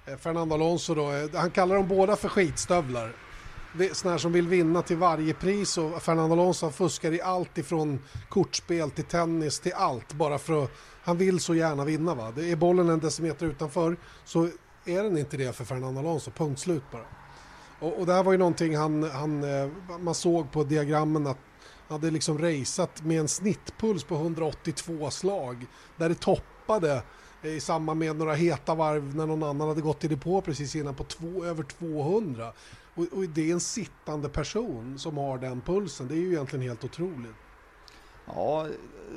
Eh, 0.06 0.18
Fernando 0.18 0.56
Alonso 0.56 0.96
då, 0.96 1.12
eh, 1.12 1.30
han 1.34 1.52
kallar 1.52 1.76
dem 1.76 1.88
båda 1.88 2.16
för 2.16 2.30
skitstövlar. 2.30 3.16
Sådana 3.94 4.14
här 4.14 4.18
som 4.18 4.32
vill 4.32 4.48
vinna 4.48 4.82
till 4.82 4.98
varje 4.98 5.34
pris 5.34 5.78
och 5.78 6.02
Fernando 6.02 6.34
Alonso 6.34 6.66
han 6.66 6.74
fuskar 6.74 7.12
i 7.12 7.22
allt 7.22 7.58
ifrån 7.58 8.00
kortspel 8.30 8.92
till 8.92 9.04
tennis 9.04 9.60
till 9.60 9.74
allt 9.74 10.14
bara 10.14 10.38
för 10.38 10.64
att 10.64 10.72
han 11.04 11.18
vill 11.18 11.40
så 11.40 11.56
gärna 11.56 11.86
vinna 11.86 12.16
va. 12.16 12.28
Är 12.28 12.56
bollen 12.56 12.90
en 12.90 13.00
decimeter 13.00 13.46
utanför 13.46 13.98
så 14.26 14.50
är 14.86 15.04
den 15.04 15.18
inte 15.18 15.38
det 15.38 15.56
för 15.56 15.66
Fernando 15.66 16.00
Alonso, 16.00 16.32
punkt 16.32 16.60
slut 16.60 16.84
bara. 16.92 17.06
Och, 17.80 18.00
och 18.00 18.06
det 18.06 18.14
här 18.14 18.24
var 18.24 18.32
ju 18.32 18.38
någonting 18.38 18.78
han, 18.78 19.04
han, 19.04 19.44
eh, 19.44 19.70
man 20.00 20.16
såg 20.16 20.52
på 20.52 20.64
diagrammen 20.64 21.28
att 21.28 21.38
hade 21.88 22.12
liksom 22.12 22.38
raceat 22.38 23.04
med 23.04 23.20
en 23.20 23.28
snittpuls 23.28 24.04
på 24.04 24.16
182 24.16 25.10
slag 25.10 25.66
där 25.98 26.10
det 26.10 26.16
toppade 26.16 27.04
eh, 27.42 27.52
i 27.52 27.60
samband 27.60 28.00
med 28.00 28.16
några 28.16 28.34
heta 28.34 28.76
varv 28.76 29.16
när 29.16 29.26
någon 29.26 29.44
annan 29.44 29.68
hade 29.68 29.82
gått 29.82 30.04
i 30.04 30.08
depå 30.08 30.42
precis 30.42 30.76
innan 30.76 30.96
på 30.96 31.04
två, 31.04 31.46
över 31.46 31.64
200. 31.64 32.54
Och, 32.96 33.06
och 33.12 33.24
det 33.24 33.50
är 33.50 33.54
en 33.54 33.60
sittande 33.60 34.30
person 34.30 35.00
som 35.00 35.18
har 35.18 35.38
den 35.38 35.62
pulsen. 35.62 36.08
Det 36.08 36.14
är 36.14 36.18
ju 36.18 36.32
egentligen 36.32 36.64
helt 36.64 36.84
otroligt. 36.84 37.36
Ja, 38.26 38.68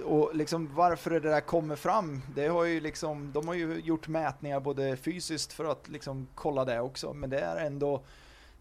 och 0.05 0.31
liksom 0.35 0.75
varför 0.75 1.11
det 1.11 1.21
där 1.21 1.41
kommer 1.41 1.77
fram, 1.77 2.23
det 2.35 2.49
har 2.49 2.65
ju 2.65 2.81
liksom, 2.81 3.33
de 3.33 3.49
har 3.49 3.55
ju 3.55 3.81
gjort 3.81 4.09
mätningar 4.09 4.61
både 4.61 4.97
fysiskt 4.97 5.53
för 5.53 5.65
att 5.65 5.89
liksom 5.89 6.29
kolla 6.35 6.65
det 6.65 6.81
också, 6.81 7.13
men 7.13 7.31
det 7.31 7.39
är 7.39 7.67
ändå 7.67 8.05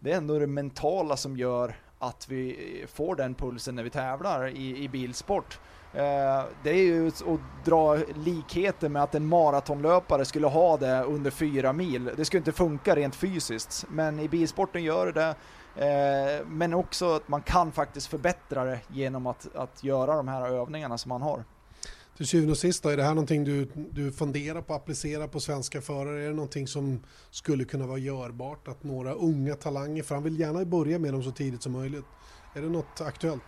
det, 0.00 0.12
är 0.12 0.16
ändå 0.16 0.38
det 0.38 0.46
mentala 0.46 1.16
som 1.16 1.36
gör 1.36 1.76
att 2.02 2.28
vi 2.28 2.84
får 2.92 3.16
den 3.16 3.34
pulsen 3.34 3.74
när 3.74 3.82
vi 3.82 3.90
tävlar 3.90 4.48
i, 4.48 4.84
i 4.84 4.88
bilsport. 4.88 5.60
Eh, 5.92 6.44
det 6.62 6.70
är 6.70 6.82
ju 6.84 7.08
att 7.08 7.64
dra 7.64 7.96
likheter 8.24 8.88
med 8.88 9.02
att 9.02 9.14
en 9.14 9.26
maratonlöpare 9.26 10.24
skulle 10.24 10.46
ha 10.46 10.76
det 10.76 11.02
under 11.02 11.30
fyra 11.30 11.72
mil. 11.72 12.10
Det 12.16 12.24
skulle 12.24 12.38
inte 12.38 12.52
funka 12.52 12.96
rent 12.96 13.14
fysiskt, 13.14 13.84
men 13.88 14.20
i 14.20 14.28
bilsporten 14.28 14.82
gör 14.82 15.12
det 15.12 15.34
eh, 15.84 16.46
Men 16.46 16.74
också 16.74 17.14
att 17.14 17.28
man 17.28 17.42
kan 17.42 17.72
faktiskt 17.72 18.06
förbättra 18.06 18.64
det 18.64 18.80
genom 18.88 19.26
att, 19.26 19.56
att 19.56 19.84
göra 19.84 20.16
de 20.16 20.28
här 20.28 20.48
övningarna 20.48 20.98
som 20.98 21.08
man 21.08 21.22
har. 21.22 21.44
Till 22.20 22.28
syvende 22.28 22.52
och 22.52 22.58
sist 22.58 22.82
då, 22.82 22.88
är 22.88 22.96
det 22.96 23.02
här 23.02 23.14
någonting 23.14 23.44
du, 23.44 23.68
du 23.90 24.12
funderar 24.12 24.62
på 24.62 24.74
att 24.74 24.82
applicera 24.82 25.28
på 25.28 25.40
svenska 25.40 25.80
förare? 25.80 26.22
Är 26.22 26.28
det 26.28 26.34
någonting 26.34 26.66
som 26.66 27.00
skulle 27.30 27.64
kunna 27.64 27.86
vara 27.86 27.98
görbart? 27.98 28.68
Att 28.68 28.84
några 28.84 29.12
unga 29.12 29.54
talanger, 29.54 30.02
för 30.02 30.14
han 30.14 30.24
vill 30.24 30.40
gärna 30.40 30.64
börja 30.64 30.98
med 30.98 31.12
dem 31.12 31.22
så 31.22 31.30
tidigt 31.30 31.62
som 31.62 31.72
möjligt. 31.72 32.04
Är 32.54 32.62
det 32.62 32.68
något 32.68 33.00
aktuellt? 33.00 33.42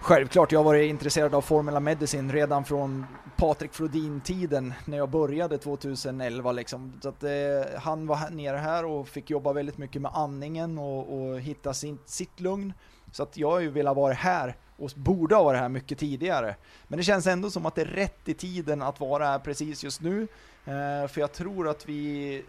Självklart, 0.00 0.52
jag 0.52 0.58
har 0.58 0.64
varit 0.64 0.90
intresserad 0.90 1.34
av 1.34 1.40
Formula 1.40 1.80
Medicine 1.80 2.32
redan 2.32 2.64
från 2.64 3.06
Patrik 3.36 3.72
Flodin-tiden 3.72 4.74
när 4.84 4.96
jag 4.96 5.10
började 5.10 5.58
2011 5.58 6.52
liksom. 6.52 6.92
Så 7.02 7.08
att, 7.08 7.22
eh, 7.22 7.30
han 7.78 8.06
var 8.06 8.16
här 8.16 8.30
nere 8.30 8.56
här 8.56 8.84
och 8.84 9.08
fick 9.08 9.30
jobba 9.30 9.52
väldigt 9.52 9.78
mycket 9.78 10.02
med 10.02 10.10
andningen 10.14 10.78
och, 10.78 11.18
och 11.18 11.40
hitta 11.40 11.74
sin, 11.74 11.98
sitt 12.06 12.40
lugn. 12.40 12.72
Så 13.12 13.22
att 13.22 13.36
jag 13.36 13.50
har 13.50 13.60
ju 13.60 13.70
velat 13.70 13.96
vara 13.96 14.12
här 14.12 14.56
och 14.82 14.90
borde 14.96 15.34
ha 15.34 15.42
varit 15.42 15.60
här 15.60 15.68
mycket 15.68 15.98
tidigare. 15.98 16.56
Men 16.88 16.96
det 16.96 17.02
känns 17.02 17.26
ändå 17.26 17.50
som 17.50 17.66
att 17.66 17.74
det 17.74 17.82
är 17.82 17.86
rätt 17.86 18.28
i 18.28 18.34
tiden 18.34 18.82
att 18.82 19.00
vara 19.00 19.26
här 19.26 19.38
precis 19.38 19.84
just 19.84 20.00
nu. 20.00 20.22
Eh, 20.64 21.08
för 21.08 21.20
jag 21.20 21.32
tror 21.32 21.68
att 21.68 21.88
vi, 21.88 22.44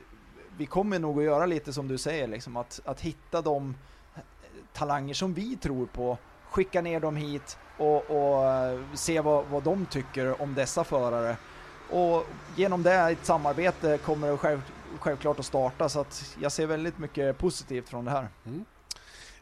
vi 0.58 0.66
kommer 0.66 1.00
nog 1.00 1.20
att 1.20 1.26
göra 1.26 1.46
lite 1.46 1.74
som 1.74 1.88
du 1.88 1.98
säger, 1.98 2.28
liksom, 2.28 2.58
att, 2.58 2.82
att 2.86 3.02
hitta 3.02 3.42
de 3.42 3.76
eh, 4.16 4.22
talanger 4.74 5.14
som 5.14 5.34
vi 5.34 5.56
tror 5.56 5.86
på 5.86 6.18
skicka 6.50 6.82
ner 6.82 7.00
dem 7.00 7.16
hit 7.16 7.58
och, 7.78 8.12
och 8.12 8.46
eh, 8.46 8.80
se 8.94 9.22
vad, 9.22 9.46
vad 9.46 9.64
de 9.64 9.86
tycker 9.86 10.42
om 10.42 10.56
dessa 10.56 10.84
förare. 10.84 11.38
Och 11.90 12.26
genom 12.56 12.84
det 12.84 12.94
ett 12.94 13.26
samarbete 13.26 13.98
kommer 13.98 14.32
det 14.32 14.38
själv, 14.38 14.62
självklart 15.00 15.40
att 15.40 15.46
starta 15.46 15.90
så 15.90 16.00
att 16.00 16.38
jag 16.42 16.52
ser 16.52 16.68
väldigt 16.68 16.98
mycket 16.98 17.38
positivt 17.38 17.90
från 17.90 18.06
det 18.06 18.12
här. 18.12 18.28
Mm. 18.46 18.66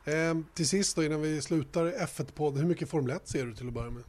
Eh, 0.05 0.37
till 0.53 0.67
sist 0.67 0.95
då 0.95 1.03
innan 1.03 1.21
vi 1.21 1.41
slutar 1.41 1.85
F1-podden, 1.85 2.57
hur 2.57 2.65
mycket 2.65 2.89
Formel 2.89 3.15
1 3.15 3.27
ser 3.27 3.45
du 3.45 3.53
till 3.53 3.67
att 3.67 3.73
börja 3.73 3.91
med? 3.91 4.03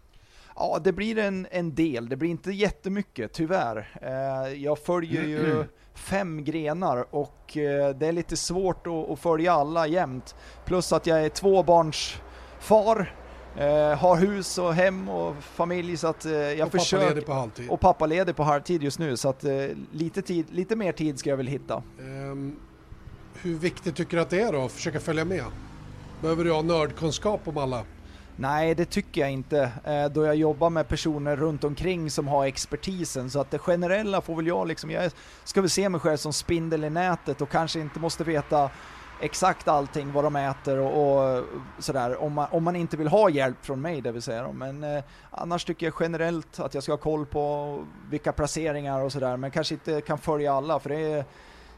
Ja, 0.56 0.80
det 0.84 0.92
blir 0.92 1.18
en, 1.18 1.46
en 1.50 1.74
del. 1.74 2.08
Det 2.08 2.16
blir 2.16 2.30
inte 2.30 2.50
jättemycket, 2.52 3.32
tyvärr. 3.32 3.88
Eh, 4.02 4.62
jag 4.62 4.78
följer 4.78 5.22
ju 5.22 5.64
fem 5.94 6.44
grenar 6.44 7.06
och 7.14 7.56
eh, 7.56 7.96
det 7.96 8.06
är 8.06 8.12
lite 8.12 8.36
svårt 8.36 8.86
att, 8.86 9.10
att 9.10 9.18
följa 9.18 9.52
alla 9.52 9.86
jämt. 9.86 10.34
Plus 10.64 10.92
att 10.92 11.06
jag 11.06 11.24
är 11.24 11.28
tvåbarns 11.28 12.16
far, 12.60 13.14
eh, 13.56 13.98
har 13.98 14.16
hus 14.16 14.58
och 14.58 14.74
hem 14.74 15.08
och 15.08 15.36
familj 15.42 15.96
så 15.96 16.06
att 16.06 16.24
eh, 16.24 16.32
jag 16.32 16.66
Och 16.66 16.72
försöker... 16.72 17.04
pappaledig 17.04 17.26
på 17.26 17.32
halvtid. 17.32 17.70
Och 17.70 17.80
pappa 17.80 18.06
leder 18.06 18.32
på 18.32 18.42
halvtid 18.42 18.82
just 18.82 18.98
nu 18.98 19.16
så 19.16 19.28
att 19.28 19.44
eh, 19.44 19.66
lite, 19.92 20.22
tid, 20.22 20.46
lite 20.50 20.76
mer 20.76 20.92
tid 20.92 21.18
ska 21.18 21.30
jag 21.30 21.36
väl 21.36 21.46
hitta. 21.46 21.82
Ehm, 22.00 22.56
hur 23.34 23.54
viktigt 23.54 23.96
tycker 23.96 24.16
du 24.16 24.22
att 24.22 24.30
det 24.30 24.40
är 24.40 24.52
då 24.52 24.64
att 24.64 24.72
försöka 24.72 25.00
följa 25.00 25.24
med? 25.24 25.44
Behöver 26.22 26.44
du 26.44 26.52
ha 26.52 26.62
nördkunskap 26.62 27.48
om 27.48 27.58
alla? 27.58 27.84
Nej, 28.36 28.74
det 28.74 28.84
tycker 28.84 29.20
jag 29.20 29.30
inte, 29.30 29.70
eh, 29.84 30.04
då 30.04 30.24
jag 30.24 30.36
jobbar 30.36 30.70
med 30.70 30.88
personer 30.88 31.36
runt 31.36 31.64
omkring 31.64 32.10
som 32.10 32.28
har 32.28 32.46
expertisen. 32.46 33.30
Så 33.30 33.40
att 33.40 33.50
det 33.50 33.58
generella 33.58 34.20
får 34.20 34.36
väl 34.36 34.46
jag 34.46 34.68
liksom, 34.68 34.90
jag 34.90 35.12
ska 35.44 35.60
väl 35.60 35.70
se 35.70 35.88
mig 35.88 36.00
själv 36.00 36.16
som 36.16 36.32
spindel 36.32 36.84
i 36.84 36.90
nätet 36.90 37.40
och 37.40 37.48
kanske 37.48 37.80
inte 37.80 38.00
måste 38.00 38.24
veta 38.24 38.70
exakt 39.20 39.68
allting 39.68 40.12
vad 40.12 40.24
de 40.24 40.36
äter 40.36 40.78
och, 40.78 41.36
och 41.36 41.44
sådär, 41.78 42.22
om 42.22 42.32
man, 42.32 42.48
om 42.50 42.64
man 42.64 42.76
inte 42.76 42.96
vill 42.96 43.08
ha 43.08 43.30
hjälp 43.30 43.64
från 43.64 43.80
mig, 43.80 44.00
det 44.00 44.12
vill 44.12 44.22
säga. 44.22 44.42
då. 44.42 44.52
Men 44.52 44.84
eh, 44.84 45.04
annars 45.30 45.64
tycker 45.64 45.86
jag 45.86 45.94
generellt 46.00 46.60
att 46.60 46.74
jag 46.74 46.82
ska 46.82 46.92
ha 46.92 46.98
koll 46.98 47.26
på 47.26 47.78
vilka 48.10 48.32
placeringar 48.32 49.00
och 49.00 49.12
sådär, 49.12 49.36
men 49.36 49.50
kanske 49.50 49.74
inte 49.74 50.00
kan 50.00 50.18
följa 50.18 50.54
alla, 50.54 50.78
för 50.78 50.88
det 50.88 51.12
är 51.12 51.24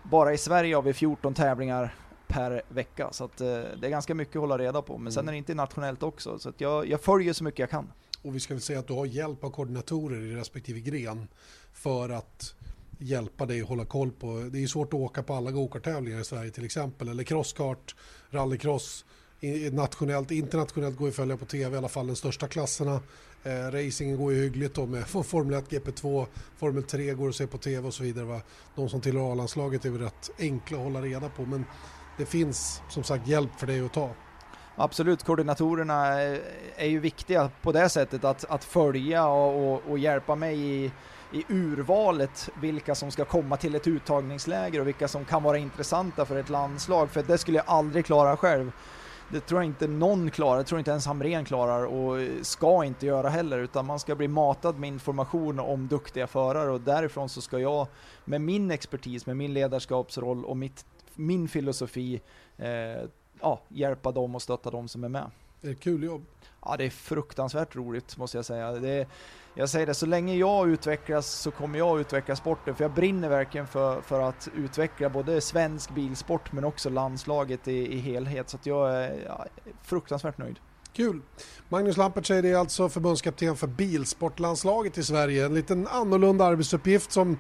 bara 0.03 0.33
i 0.33 0.39
Sverige 0.39 0.75
har 0.75 0.83
vi 0.83 0.93
14 0.93 1.35
tävlingar 1.35 1.95
per 2.29 2.63
vecka, 2.69 3.09
så 3.13 3.25
att, 3.25 3.41
eh, 3.41 3.47
det 3.47 3.87
är 3.87 3.89
ganska 3.89 4.15
mycket 4.15 4.37
att 4.37 4.41
hålla 4.41 4.59
reda 4.59 4.83
på. 4.83 4.99
Men 4.99 5.13
sen 5.13 5.29
är 5.29 5.33
det 5.33 5.39
inte 5.39 5.55
nationellt 5.55 6.03
också, 6.03 6.39
så 6.39 6.53
jag, 6.59 6.89
jag 6.89 7.01
följer 7.01 7.33
så 7.33 7.45
mycket 7.45 7.59
jag 7.59 7.71
kan. 7.71 7.93
Och 8.23 8.35
vi 8.35 8.41
ska 8.41 8.55
väl 8.55 8.61
säga 8.61 8.79
att 8.79 8.87
du 8.87 8.93
har 8.93 9.07
hjälp 9.07 9.45
av 9.45 9.51
koordinatorer 9.51 10.21
i 10.21 10.35
respektive 10.35 10.81
gren 10.81 11.29
för 11.73 12.09
att 12.09 12.55
hjälpa 12.99 13.47
dig 13.47 13.63
att 13.63 13.69
hålla 13.69 13.85
koll 13.85 14.11
på. 14.11 14.49
Det 14.53 14.63
är 14.63 14.67
svårt 14.67 14.89
att 14.89 15.01
åka 15.01 15.23
på 15.23 15.35
alla 15.35 15.51
gokarttävlingar 15.51 16.21
i 16.21 16.25
Sverige 16.25 16.51
till 16.51 16.65
exempel. 16.65 17.09
Eller 17.09 17.25
crosskart, 17.25 17.95
rallycross. 18.31 19.05
Nationellt, 19.73 20.31
internationellt 20.31 20.97
går 20.97 21.07
ju 21.07 21.11
att 21.11 21.17
följa 21.17 21.37
på 21.37 21.45
tv 21.45 21.75
i 21.75 21.79
alla 21.79 21.89
fall 21.89 22.07
de 22.07 22.17
största 22.17 22.49
klasserna. 22.49 23.01
Eh, 23.43 23.71
racingen 23.71 24.17
går 24.17 24.33
ju 24.33 24.43
hyggligt 24.43 24.75
då 24.75 24.87
med 24.87 25.07
Formel 25.25 25.55
1, 25.55 25.71
GP2, 25.71 26.27
Formel 26.57 26.83
3 26.83 27.15
går 27.15 27.29
att 27.29 27.35
se 27.35 27.47
på 27.47 27.59
tv 27.59 27.87
och 27.87 27.95
så 27.95 28.03
vidare. 28.03 28.25
Va? 28.25 28.41
De 28.77 28.89
som 28.89 29.01
tillhör 29.01 29.33
A-landslaget 29.33 29.85
är 29.85 29.91
väl 29.91 30.01
rätt 30.01 30.31
enkla 30.39 30.79
att 30.79 30.85
hålla 30.85 31.03
reda 31.03 31.29
på 31.29 31.47
men 31.47 31.65
det 32.17 32.27
finns 32.27 32.83
som 32.89 33.03
sagt 33.03 33.27
hjälp 33.27 33.51
för 33.57 33.67
dig 33.67 33.87
att 33.87 33.93
ta. 33.93 34.11
Absolut, 34.77 35.25
koordinatorerna 35.25 36.07
är, 36.77 36.87
ju 36.87 37.01
viktiga 37.01 37.51
på 37.63 37.73
det 37.73 37.89
sättet 37.89 38.25
att, 38.25 38.45
att 38.45 38.65
följa 38.65 39.27
och, 39.27 39.75
och, 39.75 39.83
och 39.91 39.99
hjälpa 39.99 40.35
mig 40.35 40.61
i, 40.61 40.93
i 41.33 41.45
urvalet 41.49 42.51
vilka 42.61 42.95
som 42.95 43.11
ska 43.11 43.25
komma 43.25 43.57
till 43.57 43.75
ett 43.75 43.87
uttagningsläger 43.87 44.81
och 44.81 44.87
vilka 44.87 45.09
som 45.09 45.25
kan 45.25 45.43
vara 45.43 45.59
intressanta 45.59 46.25
för 46.25 46.37
ett 46.37 46.49
landslag, 46.49 47.11
för 47.11 47.23
det 47.23 47.39
skulle 47.39 47.59
jag 47.59 47.65
aldrig 47.69 48.07
klara 48.07 48.37
själv. 48.37 48.73
Det 49.29 49.41
tror 49.41 49.61
jag 49.61 49.67
inte 49.67 49.87
någon 49.87 50.31
klarar, 50.31 50.59
det 50.59 50.65
tror 50.65 50.79
jag 50.79 50.81
inte 50.81 50.91
ens 50.91 51.07
Hamrén 51.07 51.45
klarar 51.45 51.85
och 51.85 52.29
ska 52.43 52.85
inte 52.85 53.07
göra 53.07 53.29
heller, 53.29 53.59
utan 53.59 53.87
man 53.87 54.01
ska 54.01 54.15
bli 54.15 54.29
matad 54.29 54.79
med 54.79 54.89
information 54.89 55.61
om 55.61 55.89
duktiga 55.89 56.27
förare 56.27 56.71
och 56.71 56.81
därifrån 56.81 57.29
så 57.29 57.41
ska 57.41 57.59
jag 57.59 57.87
med 58.25 58.41
min 58.41 58.71
expertis, 58.71 59.27
med 59.27 59.37
min 59.37 59.55
ledarskapsroll 59.55 60.45
och 60.45 60.57
mitt, 60.57 60.87
min 61.17 61.49
filosofi 61.49 62.21
eh, 62.57 63.09
ja, 63.41 63.61
hjälpa 63.69 64.13
dem 64.13 64.35
och 64.35 64.43
stötta 64.43 64.71
dem 64.71 64.89
som 64.89 65.05
är 65.05 65.09
med. 65.09 65.31
Det 65.61 65.69
är 65.69 65.73
ett 65.73 65.81
kul 65.81 66.03
jobb. 66.03 66.25
Ja, 66.65 66.77
det 66.77 66.85
är 66.85 66.91
fruktansvärt 66.91 67.77
roligt 67.77 68.17
måste 68.17 68.39
jag 68.39 68.45
säga. 68.45 68.73
Det, 68.73 69.07
jag 69.55 69.69
säger 69.69 69.87
det, 69.87 69.95
så 69.95 70.07
länge 70.07 70.35
jag 70.35 70.69
utvecklas 70.69 71.27
så 71.31 71.51
kommer 71.51 71.79
jag 71.79 72.01
utveckla 72.01 72.37
sporten, 72.37 72.75
för 72.75 72.85
jag 72.85 72.93
brinner 72.93 73.29
verkligen 73.29 73.67
för, 73.67 74.01
för 74.01 74.21
att 74.21 74.49
utveckla 74.57 75.09
både 75.09 75.41
svensk 75.41 75.91
bilsport 75.91 76.53
men 76.53 76.65
också 76.65 76.91
landslaget 76.91 77.69
i, 77.69 77.95
i 77.95 77.99
helhet. 77.99 78.49
Så 78.51 78.57
att 78.57 78.67
jag 78.67 78.95
är 78.95 79.25
ja, 79.27 79.47
fruktansvärt 79.83 80.39
nöjd. 80.39 80.59
Kul! 80.93 81.21
Magnus 81.69 81.97
Lampertz 81.97 82.31
är 82.31 82.57
alltså 82.57 82.89
förbundskapten 82.89 83.57
för 83.57 83.67
bilsportlandslaget 83.67 84.99
i 84.99 85.05
Sverige. 85.05 85.47
En 85.47 85.55
liten 85.55 85.87
annorlunda 85.87 86.45
arbetsuppgift 86.45 87.13
som 87.13 87.39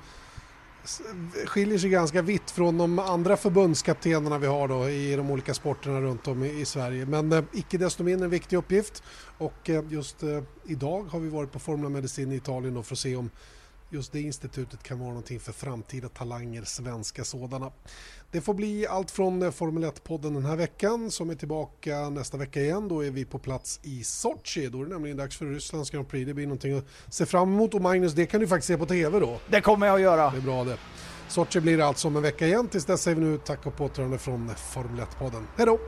skiljer 1.47 1.79
sig 1.79 1.90
ganska 1.90 2.23
vitt 2.23 2.51
från 2.51 2.79
de 2.79 2.99
andra 2.99 3.37
förbundskaptenerna 3.37 4.38
vi 4.38 4.47
har 4.47 4.68
då 4.68 4.88
i 4.88 5.16
de 5.16 5.31
olika 5.31 5.55
sporterna 5.55 6.01
runt 6.01 6.29
om 6.29 6.44
i, 6.44 6.64
Sverige. 6.64 7.07
Men 7.07 7.33
eh, 7.33 7.44
icke 7.53 7.79
desto 7.79 8.03
mindre 8.03 8.25
en 8.25 8.31
viktig 8.31 8.57
uppgift 8.57 9.03
och 9.38 9.70
eh, 9.70 9.85
just 9.88 10.23
eh, 10.23 10.42
idag 10.66 11.03
har 11.03 11.20
vi 11.20 11.29
varit 11.29 11.53
på 11.53 11.59
Formula 11.59 11.88
Medicin 11.88 12.33
i 12.33 12.37
Italien 12.37 12.75
då 12.75 12.83
för 12.83 12.94
att 12.94 12.99
se 12.99 13.16
om 13.16 13.31
just 13.94 14.12
det 14.12 14.20
institutet 14.20 14.83
kan 14.83 14.98
vara 14.98 15.09
någonting 15.09 15.40
för 15.40 15.52
framtida 15.52 16.09
talanger, 16.09 16.64
svenska 16.64 17.24
sådana. 17.24 17.72
Det 18.30 18.40
får 18.40 18.54
bli 18.54 18.87
allt 18.87 19.11
från 19.11 19.42
eh, 19.42 19.50
Formel 19.50 19.85
1-podden 19.85 20.35
den 20.35 20.44
här 20.44 20.57
veckan 20.57 21.11
som 21.11 21.30
är 21.30 21.35
tillbaka 21.35 22.11
nästa 22.11 22.37
vecka 22.37 22.61
igen. 22.61 22.88
Då 22.88 23.04
är 23.04 23.11
vi 23.11 23.24
på 23.24 23.38
plats 23.38 23.80
i 23.83 24.04
Sochi. 24.04 24.66
Då 24.66 24.80
är 24.80 24.85
det 24.85 24.90
nämligen 24.90 25.16
dags 25.16 25.37
för 25.37 25.46
Rysslands 25.46 25.90
Grand 25.90 26.09
Prix. 26.09 26.26
Det 26.26 26.35
blir 26.35 26.46
någonting 26.46 26.78
att 26.78 26.85
se 27.09 27.26
fram 27.26 27.52
emot. 27.52 27.74
Och 27.74 27.80
Magnus, 27.80 28.12
det 28.12 28.26
kan 28.26 28.40
du 28.40 28.46
faktiskt 28.46 28.68
se 28.68 28.76
på 28.78 28.87
TV 28.87 29.20
då. 29.20 29.38
Det 29.50 29.61
kommer 29.61 29.87
jag 29.87 29.94
att 29.94 30.02
göra! 30.02 30.30
Det 30.30 30.37
är 30.37 30.40
bra 30.40 30.64
det. 30.64 30.76
Sochi 31.28 31.61
blir 31.61 31.76
det 31.76 31.87
alltså 31.87 32.09
om 32.09 32.16
en 32.16 32.22
vecka 32.22 32.46
igen. 32.46 32.68
Tills 32.68 32.85
dess 32.85 33.02
säger 33.02 33.16
vi 33.16 33.24
nu 33.24 33.38
tack 33.38 33.66
och 33.66 33.76
på 33.76 33.85
återhörande 33.85 34.18
från 34.18 34.50
Formel 34.57 35.00
1-podden. 35.00 35.42
Hej 35.57 35.66
då! 35.66 35.78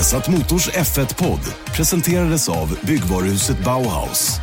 Vesat 0.00 0.28
Motors 0.28 0.68
F1-podd 0.68 1.44
presenterades 1.76 2.48
av 2.48 2.72
byggvaruhuset 2.88 3.58
Bauhaus. 3.64 4.40